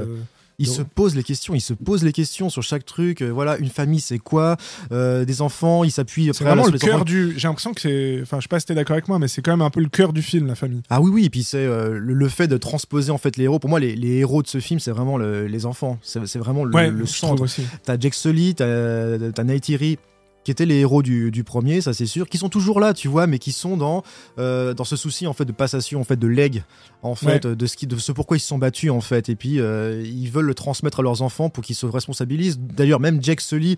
[0.58, 3.22] Il Donc- se pose les questions, il se pose les questions sur chaque truc.
[3.22, 4.56] euh, voilà, une famille, c'est quoi
[4.91, 7.34] Euh, Des enfants, il s'appuie C'est vraiment sur le cœur du.
[7.38, 8.20] J'ai l'impression que c'est.
[8.22, 9.82] Enfin, je sais pas si t'es d'accord avec moi, mais c'est quand même un peu
[9.82, 10.82] le cœur du film, la famille.
[10.89, 13.60] Ah oui, oui, et puis c'est euh, le, fait de transposer en fait les héros.
[13.60, 15.99] Pour moi, les, les héros de ce film, c'est vraiment le- les enfants.
[16.01, 17.41] C'est vraiment le, ouais, le centre.
[17.43, 17.64] aussi.
[17.84, 19.97] T'as Jack Sully, t'as t'as Neytiri,
[20.46, 23.10] qui étaient les héros du, du premier, ça c'est sûr, qui sont toujours là, tu
[23.10, 24.04] vois, mais qui sont dans
[24.39, 26.64] euh, dans ce souci en fait de passation, en fait de legs,
[27.02, 29.36] en fait de ce qui, de ce pourquoi ils se sont battus en fait, et
[29.36, 32.60] puis euh, ils veulent le transmettre à leurs enfants pour qu'ils se responsabilisent.
[32.60, 33.78] D'ailleurs, même Jack Sully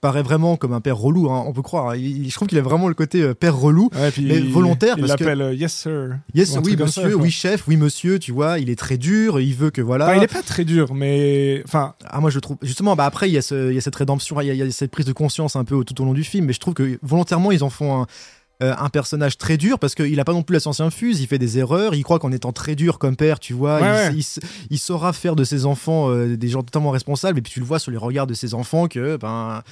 [0.00, 1.96] paraît vraiment comme un père relou, hein, on peut croire.
[1.96, 3.90] Il- je trouve qu'il a vraiment le côté euh, père relou.
[3.94, 6.18] Ouais, puis Mais il- volontaire, Il parce que- l'appelle euh, Yes Sir.
[6.34, 9.54] Yes, oui ça, monsieur, oui chef, oui monsieur, tu vois, il est très dur, il
[9.54, 10.06] veut que voilà.
[10.06, 11.62] Enfin, il est pas très dur, mais.
[11.64, 13.80] Enfin, Ah moi je trouve justement bah après il y, a ce- il y a
[13.80, 16.00] cette rédemption il y, a- il y a cette prise de conscience un peu tout
[16.00, 18.06] au long du film mais je trouve que volontairement ils en font un,
[18.62, 21.26] euh, un personnage très dur parce qu'il a pas non plus la science infuse il
[21.28, 23.92] fait des erreurs il croit qu'en étant très dur comme père tu vois Ouais, il,
[24.08, 24.14] ouais.
[24.14, 24.40] il s-
[24.70, 27.66] il saura faire de ses enfants euh, des gens totalement responsables et puis tu le
[27.66, 29.62] vois sur les regards de ses enfants que ben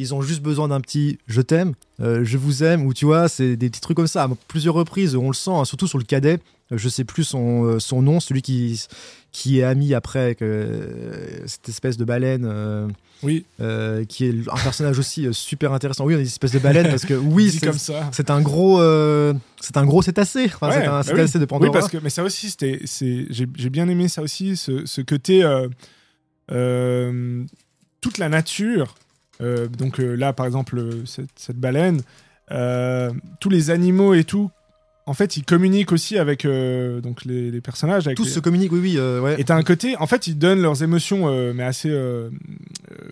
[0.00, 3.28] ils ont juste besoin d'un petit je t'aime, euh, je vous aime, ou tu vois,
[3.28, 4.22] c'est des petits trucs comme ça.
[4.22, 6.38] À plusieurs reprises, on le sent, hein, surtout sur le cadet.
[6.72, 8.84] Euh, Je sais plus son, euh, son nom, celui qui,
[9.32, 12.44] qui est ami après avec euh, cette espèce de baleine.
[12.46, 12.88] euh,
[13.24, 16.04] oui, euh, qui est un personnage aussi super intéressant.
[16.04, 18.08] Oui, on est une espèce de baleine parce que oui, c'est- comme ça.
[18.12, 18.80] c'est un gros,
[19.60, 20.44] c'est un gros cétacé.
[20.46, 21.40] Enfin, Ouais, c'est un bah cétacé oui.
[21.40, 21.70] de Pandora.
[21.70, 25.00] Oui, parce que mais ça aussi, c'était, c'est, j'ai, bien aimé ça aussi, ce, ce
[25.00, 25.42] côté
[28.00, 28.94] toute la nature.
[29.40, 32.02] donc là, par exemple, cette, cette baleine,
[33.40, 34.50] tous les animaux et tout.
[35.08, 38.06] En fait, ils communiquent aussi avec euh, donc les, les personnages.
[38.06, 39.40] Avec Tous les- se communiquent, oui, oui, euh, ouais.
[39.40, 41.90] Et t'as un côté, en fait, ils donnent leurs émotions, euh, mais assez,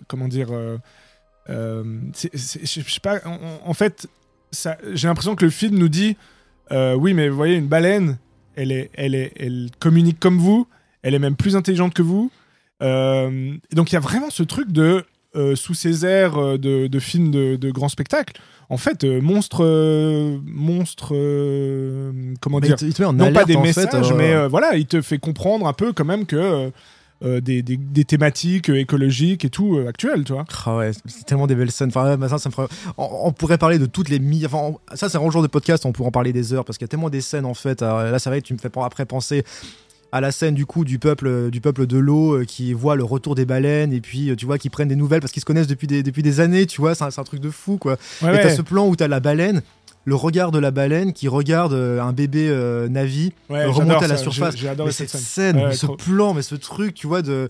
[0.07, 0.49] comment dire,
[1.49, 4.07] je sais pas, en, fait,
[4.93, 6.17] j'ai l'impression que le film nous dit,
[6.71, 8.19] oui, mais vous voyez, une baleine,
[8.55, 10.67] elle, est, elle, est, elle communique comme vous,
[11.01, 12.31] elle est même plus intelligente que vous.
[12.79, 15.03] Donc il y a vraiment ce truc de,
[15.37, 19.21] euh, sous ces airs euh, de, de films de, de grands spectacles, en fait, euh,
[19.21, 21.13] monstre, euh, monstre,
[22.41, 24.13] comment Mais dire, il te, il te met en non pas des en messages, fait,
[24.13, 26.71] mais voilà, il te fait comprendre un peu quand même que
[27.23, 30.45] euh, des, des- des thématiques euh, écologiques et tout euh, actuelles, tu vois.
[30.67, 31.89] Ah ouais, c'est tellement des belles scènes.
[31.89, 32.67] Enfin, ouais, bah ça, ça me ferait-
[32.97, 34.45] on, on pourrait parler de toutes les mi.
[34.45, 35.83] Enfin, on- ça, c'est un genre de podcast.
[35.87, 37.81] On pourrait en parler des heures parce qu'il y a tellement des scènes en fait.
[37.81, 39.43] Là, c'est vrai tu me fais après penser
[40.11, 43.03] à la scène du coup du peuple du peuple de l'eau euh, qui voit le
[43.03, 45.45] retour des baleines et puis euh, tu vois qui prennent des nouvelles parce qu'ils se
[45.45, 46.65] connaissent depuis des depuis des années.
[46.65, 47.97] Tu vois, c'est un, truc de fou quoi.
[48.21, 48.41] Ouais, et ouais.
[48.41, 49.61] t'as ce plan où t'as la baleine.
[50.07, 54.07] Le regard de la baleine qui regarde euh, un bébé euh, navi Ouais, remonter à
[54.07, 54.55] la surface.
[54.63, 55.55] Mais cette scène.
[55.55, 57.49] scène, Ouais, ce plan, mais ce truc, tu vois, de,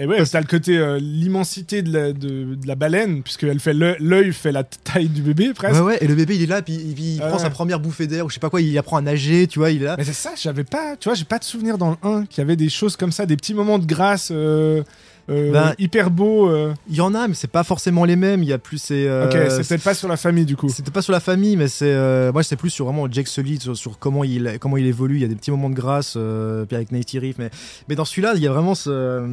[0.00, 3.74] Et ouais, t'as le côté euh, l'immensité de la, de, de la baleine, puisqu'elle fait
[3.74, 5.74] l'œil fait la taille du bébé presque.
[5.74, 7.50] Ouais, ouais, et le bébé il est là, puis il, puis il Ouais, prend sa
[7.50, 9.82] première bouffée d'air, ou je sais pas quoi, il apprend à nager, tu vois, il
[9.82, 9.96] est là.
[9.98, 12.38] Mais c'est ça, j'avais pas, tu vois, j'ai pas de souvenir dans le 1 qu'il
[12.38, 14.84] y avait des choses comme ça, des petits moments de grâce euh,
[15.30, 16.48] euh, Ben, hyper beaux.
[16.48, 16.74] euh.
[16.88, 19.06] Il y en a, mais c'est pas forcément les mêmes, il y a plus ces.
[19.06, 20.68] euh, ok, c'est peut-être pas sur la famille du coup.
[20.68, 21.86] C'était pas sur la famille, mais c'est.
[21.92, 25.16] euh, moi, c'est plus sur vraiment Jake Sully, sur, sur comment, il, comment il évolue.
[25.16, 27.36] Il y a des petits moments de grâce, euh, puis avec Nate Reef.
[27.38, 27.50] Mais,
[27.88, 29.26] mais dans celui-là, il y a vraiment ce.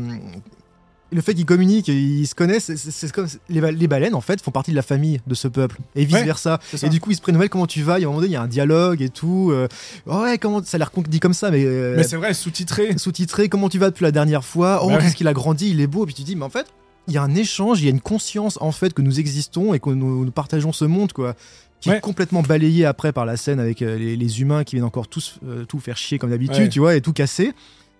[1.11, 4.41] Le fait qu'ils communiquent, ils se connaissent, c'est- comme les, ba- les baleines en fait
[4.41, 6.59] font partie de la famille de ce peuple et vice versa.
[6.83, 7.99] Et du coup ils se prennent nouvelles comment tu vas?
[7.99, 9.49] Et à un moment donné il y a un dialogue et tout.
[9.51, 9.67] euh,
[10.07, 12.97] ouais comment ça a l'air dit comme ça mais, euh, Mais c'est vrai, sous-titré.
[12.97, 14.81] sous-titré comment tu vas depuis la dernière fois?
[14.83, 16.03] Oh Ouais, qu'est-ce qu'il a grandi, il est beau.
[16.03, 16.65] Et puis tu dis mais en fait
[17.07, 19.75] il y a un échange, il y a une conscience en fait que nous existons
[19.75, 21.35] et que nous, nous partageons ce monde quoi.
[21.81, 21.97] Qui Ouais.
[21.97, 25.07] est complètement balayé après par la scène avec euh, les, les humains qui viennent encore
[25.07, 26.69] tous euh, tout faire chier comme d'habitude, Ouais.
[26.69, 27.53] tu vois, et tout casser.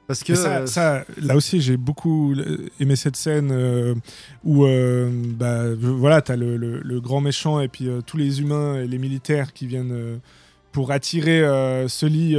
[0.08, 2.36] Parce que ça, euh, ça, là aussi, j'ai beaucoup
[2.80, 3.96] aimé cette scène euh,
[4.44, 8.40] où, euh, bah, voilà, t'as le, le, le grand méchant et puis euh, tous les
[8.42, 10.20] humains et les militaires qui viennent
[10.72, 11.40] pour attirer
[11.88, 12.36] ce lit.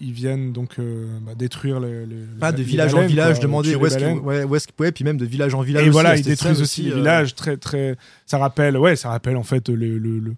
[0.00, 3.86] ils viennent donc bah, détruire le, le- pas de village en village, quoi, demander où
[3.86, 4.18] est-ce qu'il baleines.
[4.24, 5.82] ouais, où est-ce qu'il- ouais, puis même de village en village.
[5.84, 7.34] Et aussi, voilà, là, ils détruisent aussi les villages.
[7.34, 7.96] Très, très.
[8.26, 10.34] Ça rappelle, ouais, ça rappelle en fait le-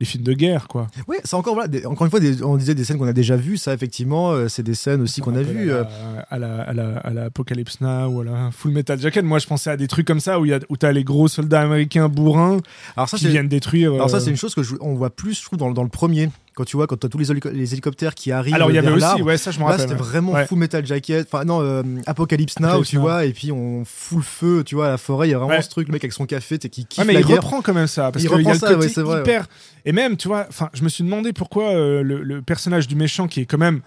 [0.00, 0.86] les films de guerre, quoi.
[1.06, 3.12] Ouais, c'est encore voilà, des- encore une fois, des- on disait des scènes qu'on a
[3.12, 3.58] déjà vues.
[3.58, 5.70] Ça, effectivement, euh, c'est des scènes aussi qu'on a vues.
[5.72, 8.72] à euh, la- à la, à la, à la Apocalypse Now ou à la Full
[8.72, 9.24] Metal Jacket.
[9.24, 11.28] Moi, je pensais à des trucs comme ça où, y a- où t'as les gros
[11.28, 12.58] soldats américains bourrins
[12.96, 13.92] Alors ça, qui viennent détruire.
[13.92, 15.82] alors ça, euh, c'est une chose que je- on voit plus, je trouve, dans, dans
[15.82, 16.30] le premier.
[16.60, 18.78] Quand tu vois quand t'as tous les, hélico- les hélicoptères qui arrivent Alors il y
[18.78, 19.88] avait aussi, ouais, ça je me Là, rappelle.
[19.88, 20.06] c'était ouais.
[20.06, 20.46] vraiment Ouais.
[20.46, 21.26] full metal jacket.
[21.32, 23.02] Enfin, non, euh, Apocalypse Now, Apocalypse tu Now.
[23.02, 25.28] vois, et puis on fout le feu, tu vois, à la forêt.
[25.28, 27.14] Il y a vraiment ce truc, le mec avec son café, t'es qui kiffe mais
[27.14, 27.36] la il guerre.
[27.42, 29.20] reprend quand même ça parce Il qu'il y a reprend le ça, côté c'est vrai,
[29.20, 29.46] hyper
[29.86, 32.94] et même tu vois enfin je me suis demandé pourquoi euh, le, le personnage du
[32.96, 33.80] méchant qui est quand même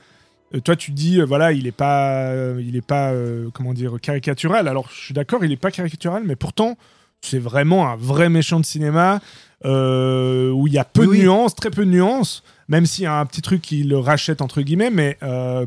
[0.55, 3.74] euh, toi tu dis euh, voilà il est pas euh, il est pas euh, comment
[3.76, 6.76] dire caricatural alors je suis d'accord il est pas caricatural mais pourtant
[7.21, 9.19] c'est vraiment un vrai méchant de cinéma
[9.65, 11.21] où il y a peu Oui, de oui.
[11.24, 14.41] nuances très peu de nuances même s'il y a un petit truc qui le rachète
[14.41, 15.66] entre guillemets mais euh,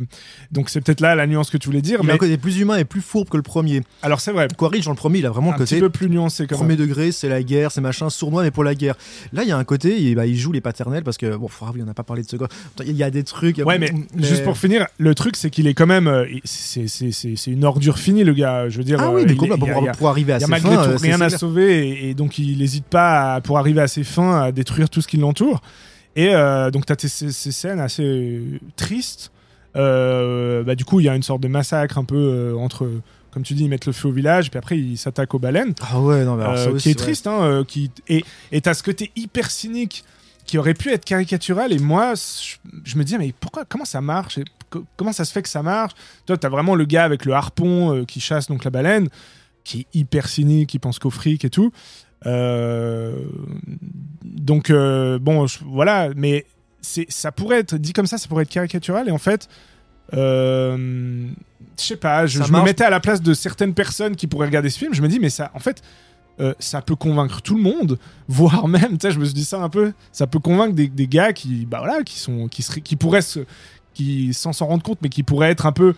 [0.53, 2.37] donc c'est peut-être là la nuance que tu voulais dire Il a mais un côté
[2.39, 3.83] plus humain et plus fourbe que le premier.
[4.03, 5.91] alors c'est vrai Quaritch, dans le premier, il a vraiment un le petit côté peu
[5.91, 8.75] plus nuancé quand même premier degré, c'est la guerre, c'est machin, sournois, mais pour la
[8.75, 8.95] guerre.
[9.33, 11.49] Là, il y a un côté, il, bah, il joue les paternels parce que, bon,
[11.63, 12.49] ah on n'a pas parlé de ce gars.
[12.85, 13.59] Il y a des trucs.
[13.59, 16.07] a- Ouais, mais, juste pour finir, le truc, c'est qu'il est quand même.
[16.09, 16.87] euh, c'est-
[17.51, 18.69] une ordure finie, le gars.
[18.69, 18.99] Je veux dire.
[19.01, 19.57] Ah euh, oui, mais il a-
[19.93, 21.39] pour, a- arriver à a ses malgré fins, tout rien à clair.
[21.39, 24.89] sauver et, et donc il n'hésite pas, à- pour arriver à ses fins, à détruire
[24.89, 25.61] tout ce qui l'entoure.
[26.17, 28.41] Et euh, donc, tu as ces, ces scènes assez
[28.75, 29.31] tristes.
[29.77, 32.91] Euh, bah, du coup, il y a une sorte de massacre un peu euh, entre.
[33.31, 35.75] Comme tu dis, ils mettent le feu au village, puis après, ils s'attaquent aux baleines.
[35.83, 37.05] Ah ouais, non, mais alors ça aussi, qui est ouais.
[37.05, 38.25] triste, hein, euh, qui et
[38.63, 40.05] t'as ce côté hyper cynique
[40.47, 42.55] qui aurait pu être caricatural et moi je,
[42.85, 45.49] je me dis mais pourquoi comment ça marche et co- comment ça se fait que
[45.49, 45.93] ça marche?
[46.25, 49.09] Toi t'as vraiment le gars avec le harpon euh, qui chasse donc la baleine
[49.65, 51.73] qui est hyper cynique qui pense qu'au fric et tout
[54.25, 56.47] donc euh, bon voilà mais
[56.81, 59.49] c'est ça pourrait être dit comme ça ça pourrait être caricatural et en fait
[60.15, 61.29] euh,
[61.79, 64.71] je sais pas, je, me mettais à la place de certaines personnes qui pourraient regarder
[64.71, 64.95] ce film.
[64.95, 65.83] Je me dis, mais ça, en fait,
[66.41, 67.99] euh, ça peut convaincre tout le monde,
[68.29, 70.89] voire même, tu sais, je me suis dit ça un peu, ça peut convaincre des,
[70.89, 73.41] des gars qui, bah voilà, qui sont, qui seraient, qui pourraient se,
[73.95, 75.95] qui sans s'en rendre compte, mais qui pourraient être un peu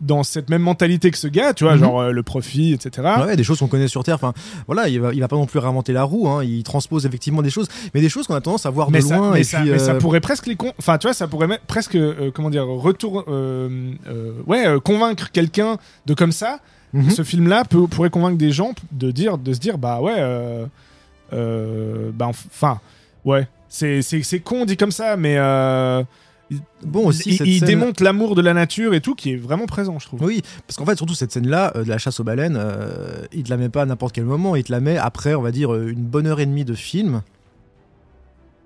[0.00, 1.80] dans cette même mentalité que ce gars, tu vois, Mhm.
[1.80, 3.06] genre euh, le profit, etc.
[3.26, 4.14] Ouais, des choses qu'on connaît sur Terre.
[4.14, 4.32] Enfin,
[4.66, 6.28] voilà, il va, il va pas non plus réinventer la roue.
[6.28, 6.42] Hein.
[6.42, 9.04] Il transpose effectivement des choses, mais des choses qu'on a tendance à voir mais de
[9.04, 9.32] ça, loin.
[9.32, 10.72] mais et ça- puis, mais ça euh, pourrait presque les con...
[10.78, 13.24] enfin tu vois ça pourrait même presque euh, comment dire retour
[14.46, 15.76] ouais convaincre quelqu'un
[16.06, 16.60] de comme ça
[16.92, 17.10] mhm.
[17.10, 20.16] ce film là peut, pourrait convaincre des gens de dire de se dire bah ouais
[21.32, 22.80] bah enfin
[23.24, 25.36] ouais c'est con dit comme ça mais
[26.84, 29.36] Bon aussi, il, cette il scène- démontre l'amour de la nature et tout qui est
[29.36, 30.22] vraiment présent je trouve.
[30.22, 33.44] Oui, parce qu'en fait, surtout cette scène-là, euh, de la chasse aux baleines, euh, il
[33.44, 35.52] te la met pas à n'importe quel moment, il te la met après, on va
[35.52, 37.22] dire, euh, une bonne heure et demie de film,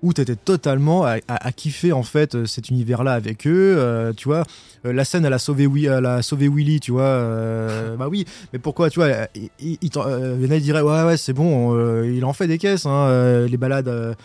[0.01, 4.13] où t'étais totalement à, à- à kiffer, en fait, euh, cet univers-là avec eux, euh,
[4.13, 4.43] tu vois,
[4.83, 8.59] la scène, elle a sauvé, elle a sauvé Willy, tu vois, euh, bah oui, mais
[8.59, 11.17] pourquoi, tu vois, il, il, il t'en- il y en a, ils diraient, ouais, ouais,
[11.17, 14.15] c'est bon, il en fait des caisses, hein, les balades...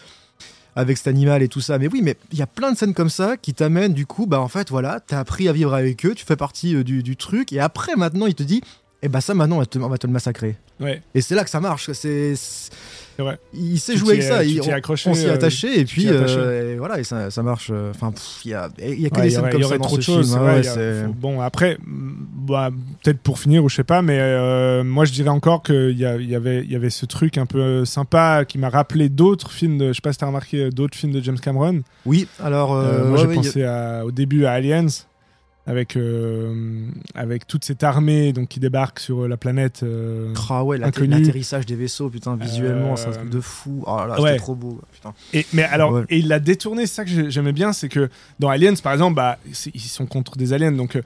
[0.76, 1.78] avec cet animal et tout ça.
[1.78, 4.26] Mais oui, mais il y a plein de scènes comme ça qui t'amènent du coup,
[4.26, 7.16] bah en fait, voilà, t'as appris à vivre avec eux, tu fais partie euh, du,
[7.16, 8.62] truc, et après, maintenant, il te dit,
[9.02, 10.56] eh bah ça, maintenant, va te, on va te le massacrer.
[10.80, 11.90] Ouais Et c'est là que ça marche.
[11.92, 12.34] C'est,
[13.22, 13.38] vrai.
[13.52, 14.44] Il jouer t'y avec ça.
[14.44, 16.36] il- accroché, on s'y est euh, attaché, et puis attaché.
[16.38, 17.68] euh, et voilà, et ça, ça marche.
[17.70, 18.12] euh, Enfin,
[18.46, 19.84] il y a, y a que Ouais, des y scènes aurait, comme y ça dans
[19.88, 20.30] trop de ce choses.
[20.32, 20.42] film.
[20.42, 20.64] hein, ouais, y
[21.06, 22.12] faut- bon, après, mm,
[22.48, 22.70] bah,
[23.02, 26.00] peut-être pour finir, ou je sais pas, mais euh, moi je dirais encore qu'il y,
[26.00, 29.76] y, avait, il y avait ce truc un peu sympa qui m'a rappelé d'autres films,
[29.76, 31.82] de, je sais pas si t'as remarqué, d'autres films de James Cameron.
[32.06, 34.86] Oui, alors Euh, moi j'ai y pensé à- au début à Aliens.
[35.66, 39.82] Avec, euh, avec toute cette armée donc, qui débarque sur euh, la planète.
[39.82, 43.84] euh, Ah ouais, l'atterrissage des vaisseaux, putain, visuellement, c'est un Euh, truc de fou.
[43.86, 44.30] Oh là là, ouais.
[44.30, 45.12] c'était trop beau, putain.
[45.34, 46.04] Et, mais alors, Ouais.
[46.08, 48.08] et il l'a détourné, c'est ça que j'ai- j'aimais bien, c'est que
[48.40, 49.38] dans Aliens, par exemple, bah,
[49.74, 51.02] ils sont contre des aliens, donc euh,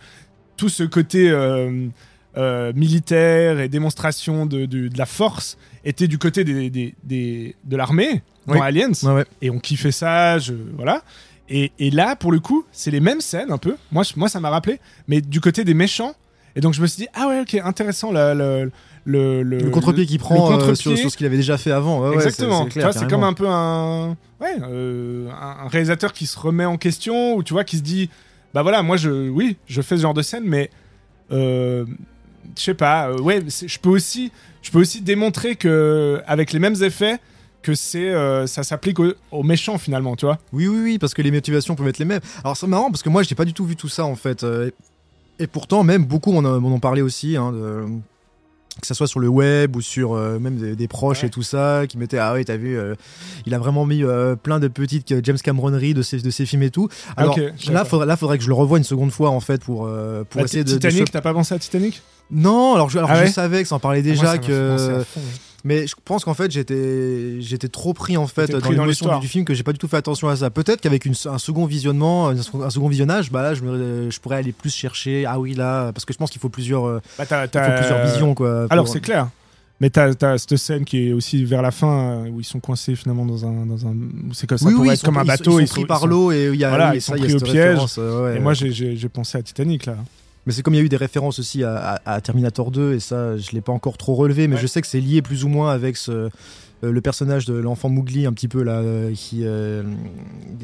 [0.57, 1.89] tout ce côté euh,
[2.37, 7.57] euh, militaire et démonstration de, de- de la force était du côté des, des- des-
[7.65, 8.61] de l'armée dans Oui.
[8.63, 9.25] Aliens, ouais.
[9.43, 11.03] et on kiffait ça, je, voilà.
[11.49, 13.77] Et, et là, pour le coup, c'est les mêmes scènes un peu.
[13.93, 16.15] Moi, je- moi ça m'a rappelé, mais du côté des méchants.
[16.57, 18.71] Et donc je me suis dit, ah ouais, ok, intéressant le, le,
[19.05, 20.75] le, le- Le contre-pied qu'il prend euh, contre-pied.
[20.77, 22.01] sur, sur ce qu'il avait déjà fait avant.
[22.01, 22.59] Ouais, ouais, c'est- Exactement.
[22.61, 26.27] c'est tu clair, vois, c'est comme un peu un, ouais, euh, un un réalisateur qui
[26.27, 28.09] se remet en question ou tu vois qui se dit,
[28.55, 30.71] bah voilà, moi je, oui, je fais ce genre de scène, mais
[31.33, 31.85] euh,
[32.57, 34.31] je sais pas, euh, ouais, je peux aussi,
[34.63, 37.19] je peux aussi démontrer que avec les mêmes effets
[37.65, 40.39] que c'est, euh, ça s'applique aux, aux méchants finalement, tu vois.
[40.53, 42.21] Oui, oui, oui, parce que les motivations peuvent être les mêmes.
[42.45, 44.45] Alors c'est marrant parce que moi, j'ai pas du tout vu tout ça en fait.
[44.45, 44.71] euh,
[45.41, 47.37] Et pourtant, même beaucoup m'en ont m'en ont parlé aussi.
[47.37, 47.85] hein, de-
[48.81, 51.29] Que ça soit sur le web ou sur euh, même des, des proches Ouais.
[51.29, 52.95] et tout ça, qui mettaient Ah oui, t'as vu, euh,
[53.47, 54.03] il a vraiment mis
[54.43, 56.89] plein de petites James Cameronneries de ses, de ses films et tout.
[57.17, 59.31] Alors ok, je savais là, faudrait, là, faudrait que je le revoie une seconde fois
[59.31, 59.89] en fait pour,
[60.29, 60.73] pour Bah, essayer de.
[60.73, 62.03] Titanic, t'as pas pensé à Titanic?
[62.33, 65.05] Non, alors je, alors Ah je savais que ça en parlait Ah, moi, déjà, que.
[65.67, 69.47] Mais je pense qu'en fait, j'étais, j'étais trop pris en fait dans l'émotion du, film
[69.47, 70.51] que j'ai pas du tout fait attention à ça.
[70.51, 74.53] Peut-être qu'avec un second visionnement, un, second visionnage, bah là, je, me- je pourrais aller
[74.53, 75.25] plus chercher.
[75.27, 78.05] Ah oui, là, parce que je pense qu'il faut plusieurs, euh, Bah, il faut plusieurs
[78.07, 78.67] visions quoi.
[78.69, 79.29] Alors pour- c'est clair.
[79.81, 82.61] Mais t'as as cette scène qui est aussi vers la fin euh, où ils sont
[82.61, 83.67] coincés finalement dans un.
[83.67, 83.95] Dans un
[84.33, 85.61] c'est comme ça Oui, pourrait oui, être comme un ils sont- bateau.
[85.61, 87.23] Ils sont pris par l'eau et il y a, Voilà, oui, ils ça, sont il
[87.23, 87.79] y a pris au piège.
[87.99, 88.41] euh, ouais, Et ouais.
[88.41, 89.97] moi, j'ai pensé à Titanic là.
[90.47, 92.95] Mais c'est comme il y a eu des références aussi à, à- à Terminator 2
[92.95, 94.61] et ça, je l'ai pas encore trop relevé, mais Ouais.
[94.61, 96.29] je sais que c'est lié plus ou moins avec ce, euh,
[96.83, 99.83] le personnage de l'enfant Mowgli un petit peu là, euh, qui euh,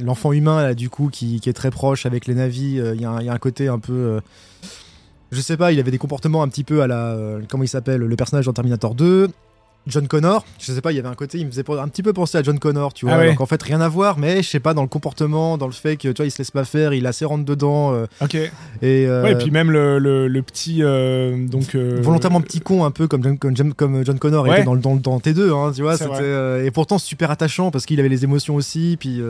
[0.03, 2.78] l'enfant humain là du coup qui, qui est très proche avec les navis.
[2.78, 4.20] euh, Il y, a un- il y a un côté un peu, euh,
[5.33, 7.16] je sais pas, il avait des comportements un petit peu à la,
[7.49, 9.28] comment il s'appelle, le personnage dans Terminator 2.
[9.87, 12.03] John Connor, je sais pas, il y avait un côté, il me faisait un petit
[12.03, 13.14] peu penser à John Connor, tu vois.
[13.14, 13.28] Ah ouais.
[13.31, 15.72] Donc en fait, rien à voir, mais je sais pas, dans le comportement, dans le
[15.72, 17.93] fait que tu vois, il se laisse pas faire, il a assez rentre dedans.
[17.95, 18.35] euh, Ok.
[18.35, 18.51] et,
[18.83, 20.83] euh, Ouais, et puis même le, le, le petit.
[20.83, 24.57] euh, donc, volontairement petit con un peu comme John, comme, John- comme John Connor Ouais.
[24.57, 25.97] était dans, le- dans, dans T2 hein, tu vois
[26.64, 29.20] et pourtant super attachant parce qu'il avait les émotions aussi puis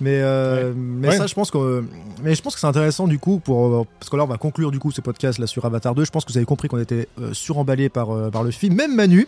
[0.00, 1.16] mais euh, mais Ouais.
[1.16, 1.84] ça je pense que
[2.22, 4.36] mais je pense que c'est intéressant du coup pour euh, parce que là on va
[4.38, 6.68] conclure du coup ce podcast là sur Avatar 2 je pense que vous avez compris
[6.68, 9.26] qu'on était euh, suremballé par euh, par le film même Manu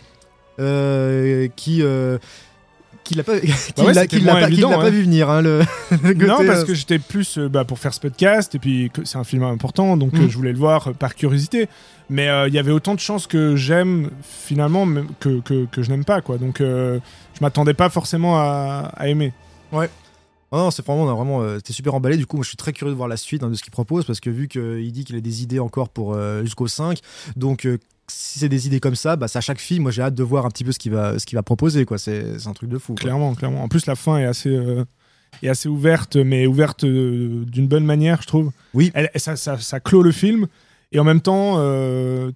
[0.61, 2.19] euh, qui euh,
[3.05, 3.47] qui l'a pas qui
[3.77, 4.81] Bah ouais, l'a c'était qui l'a moins pas, qui évident, l'a hein.
[4.81, 5.61] pas vu venir hein, le,
[6.03, 8.91] le Non, parce euh, que j'étais plus euh, bah, pour faire ce podcast, et puis
[8.93, 10.23] que c'est un film important, donc Mm.
[10.25, 11.69] euh, je voulais le voir euh, par curiosité.
[12.11, 14.87] Mais euh, il y avait autant de chances que j'aime, finalement,
[15.21, 16.37] que, que, que je n'aime pas, quoi.
[16.39, 16.99] Donc euh,
[17.35, 19.33] je m'attendais pas forcément à, à aimer.
[19.73, 19.85] Ah
[20.53, 22.17] non, c'est vraiment, on a vraiment, euh, t'es super emballé.
[22.17, 23.71] Du coup, moi, je suis très curieux de voir la suite hein, de ce qu'il
[23.71, 27.01] propose parce que vu qu'il dit qu'il a des idées encore pour euh, jusqu'au 5,
[27.37, 27.79] donc euh,
[28.11, 29.83] si c'est des idées comme ça, bah, c'est à chaque film.
[29.83, 31.85] Moi, j'ai hâte de voir un petit peu ce qu'il va, ce qu'il va proposer.
[31.85, 32.95] Quoi, c'est, un truc de fou.
[32.95, 33.03] quoi.
[33.03, 33.63] Clairement, clairement.
[33.63, 34.85] En plus, la fin est assez, euh,
[35.43, 38.51] est assez ouverte, mais ouverte euh, d'une bonne manière, je trouve.
[38.75, 38.91] Oui.
[38.95, 40.47] Elle, ça, ça, ça clôt le film,
[40.93, 42.33] et en même temps, euh,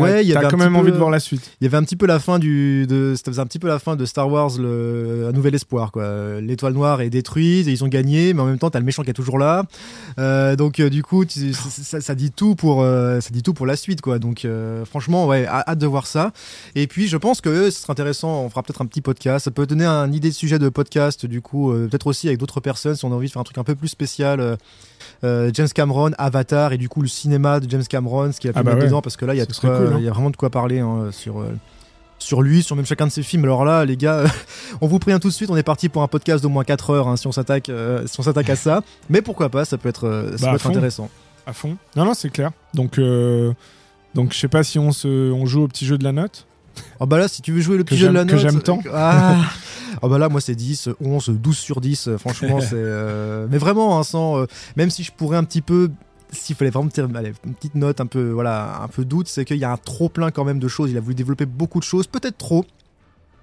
[0.00, 1.50] Ouais, t'as un quand même envie de voir la suite.
[1.60, 3.68] Il y avait un petit peu la fin du, de, ça faisait un petit peu
[3.68, 5.92] la fin de Star Wars, le, un nouvel espoir.
[5.92, 6.40] Quoi.
[6.40, 9.02] L'étoile noire est détruite, et ils ont gagné, mais en même temps, t'as le méchant
[9.02, 9.64] qui est toujours là.
[10.18, 13.52] Euh, donc, euh, du coup, tu- ça, ça- dit tout pour, euh, ça dit tout
[13.54, 14.18] pour la suite, quoi.
[14.18, 16.32] Donc, euh, franchement, ouais, hâte de voir ça.
[16.74, 18.42] Et puis, je pense que ce sera intéressant.
[18.44, 19.44] On fera peut-être un petit podcast.
[19.44, 22.38] Ça peut donner une idée de sujet de podcast, du coup, euh, peut-être aussi avec
[22.38, 24.56] d'autres personnes si on a envie de faire un truc un peu plus spécial.
[25.24, 28.50] Euh, euh, James Cameron, Avatar et du coup le cinéma de James Cameron, ce qu'il
[28.50, 28.86] a Ah bah mettre ouais.
[28.88, 29.96] dedans parce que là il y a, Ce de serait quoi- cool, hein.
[29.98, 31.46] il y a vraiment de quoi parler hein, sur euh,
[32.18, 33.44] sur lui, sur même chacun de ses films.
[33.44, 34.24] Alors là, les gars,
[34.80, 36.90] on vous prévient tout de suite, on est parti pour un podcast d'au moins 4
[36.90, 38.82] heures hein, si on s'attaque euh, si on s'attaque à ça.
[39.10, 40.68] Mais pourquoi pas, ça peut être, euh, ça Bah, peut être fond.
[40.70, 41.10] intéressant.
[41.46, 41.76] À fond.
[41.96, 42.52] Non, non, c'est clair.
[42.72, 43.52] Donc, euh,
[44.14, 46.46] donc je sais pas si on, se, on joue au petit jeu de la note.
[46.98, 48.40] Ah bah là, si tu veux jouer le petit jeu de la j'aime- que note.
[48.42, 48.80] j'aime tant.
[48.92, 49.36] Ah,
[50.02, 52.08] Ah bah là, moi c'est 10, 11, 12 sur 10.
[52.08, 52.70] euh, Franchement, c'est.
[52.74, 54.38] euh, Mais vraiment, hein, sans.
[54.38, 55.90] euh, Même si je pourrais un petit peu.
[56.30, 59.44] S'il fallait vraiment tirer allez, une petite note un peu, voilà, un peu doute, c'est
[59.44, 60.90] qu'il y a un trop plein quand même de choses.
[60.90, 62.64] Il a voulu développer beaucoup de choses, peut-être trop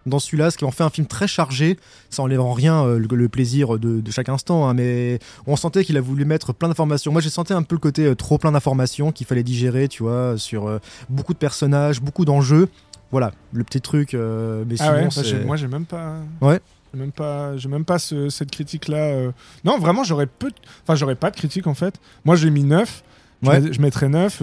[0.05, 1.77] dans celui-là, ce qui en fait un film très chargé.
[2.09, 5.55] Ça enlève en rien euh, le, le plaisir de, de chaque instant, hein, mais on
[5.55, 7.11] sentait qu'il a voulu mettre plein d'informations.
[7.11, 10.03] Moi, j'ai senti un peu le côté euh, trop plein d'informations qu'il fallait digérer, tu
[10.03, 10.79] vois, sur euh,
[11.09, 12.67] beaucoup de personnages, beaucoup d'enjeux.
[13.11, 14.13] Voilà, le petit truc.
[14.13, 14.19] mais
[14.79, 16.15] Ah sinon, ouais, bah, j'ai- moi j'ai même pas.
[16.39, 16.59] Ouais.
[16.93, 19.31] J'ai même pas, j'ai même pas ce- cette critique là.
[19.65, 20.49] Non, vraiment, j'aurais peu.
[20.83, 21.95] Enfin, j'aurais pas de critique en fait.
[22.25, 23.03] Moi, j'ai mis 9.
[23.43, 23.59] Je, Ouais.
[23.59, 24.41] mets- je mettrais 9.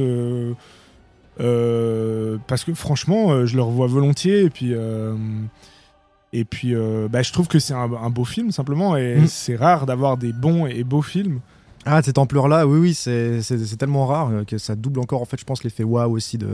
[1.40, 4.42] Euh, parce que franchement, euh, je le revois volontiers.
[4.44, 4.74] Et puis.
[4.74, 5.14] euh,
[6.34, 8.96] et puis, euh, bah, je trouve que c'est un, un beau film simplement.
[8.98, 9.26] Et Mm.
[9.28, 11.40] c'est rare d'avoir des bons et beaux films.
[11.86, 13.40] Ah, cette ampleur-là, oui, oui, c'est
[13.78, 16.48] tellement rare que ça double encore, en fait, je pense, l'effet waouh aussi de,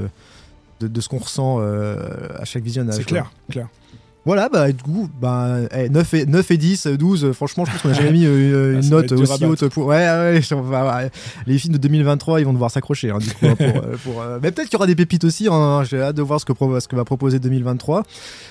[0.79, 1.97] de, de ce qu'on ressent euh,
[2.39, 2.95] à chaque visionnage.
[2.95, 3.67] C'est clair, clair.
[4.27, 7.65] Voilà, bah, du coup, bah, eh, 9, et, 9 et 10, euh, 12, euh, franchement,
[7.67, 9.87] je pense qu'on a jamais mis euh, une, Ah, une note aussi haute pour.
[9.87, 11.11] Ouais, ouais, ouais,
[11.47, 13.47] les films de 2023, ils vont devoir s'accrocher, hein, du coup.
[13.47, 16.01] hein, pour, euh, pour, euh, Mais peut-être qu'il y aura des pépites aussi, hein, j'ai
[16.01, 18.03] hâte de voir ce que, pro- ce que va proposer 2023.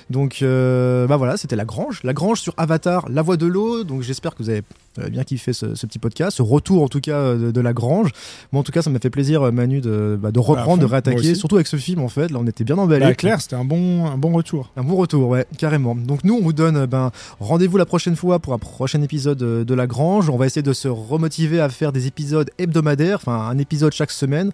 [0.10, 2.02] Donc, euh, bah voilà, c'était La Grange.
[2.04, 3.84] La Grange sur Avatar, La Voix de l'eau.
[3.84, 4.62] Donc, j'espère que vous avez
[5.00, 7.62] euh, bien kiffé ce, ce petit podcast, ce retour en tout cas euh, de, de
[7.62, 8.12] La Grange.
[8.52, 10.78] Moi, en tout cas, ça m'a fait plaisir, euh, Manu, de, bah, de reprendre, fond,
[10.78, 12.30] de réattaquer, surtout avec ce film, en fait.
[12.30, 13.06] Là, on était bien emballés.
[13.06, 14.72] Bah, clair, c'était un bon, un bon retour.
[14.78, 18.40] Un bon retour, ouais, Donc nous, on vous donne euh, ben, rendez-vous la prochaine fois
[18.40, 20.30] pour un prochain épisode de La Grange.
[20.30, 24.12] On va essayer de se remotiver à faire des épisodes hebdomadaires, enfin un épisode chaque
[24.12, 24.52] semaine,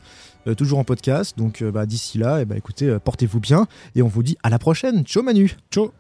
[0.48, 1.38] euh, toujours en podcast.
[1.38, 4.38] Donc euh, bah, d'ici là, eh ben, écoutez, euh, portez-vous bien et on vous dit
[4.44, 5.04] à la prochaine.
[5.04, 5.92] Ciao Manu Ciao.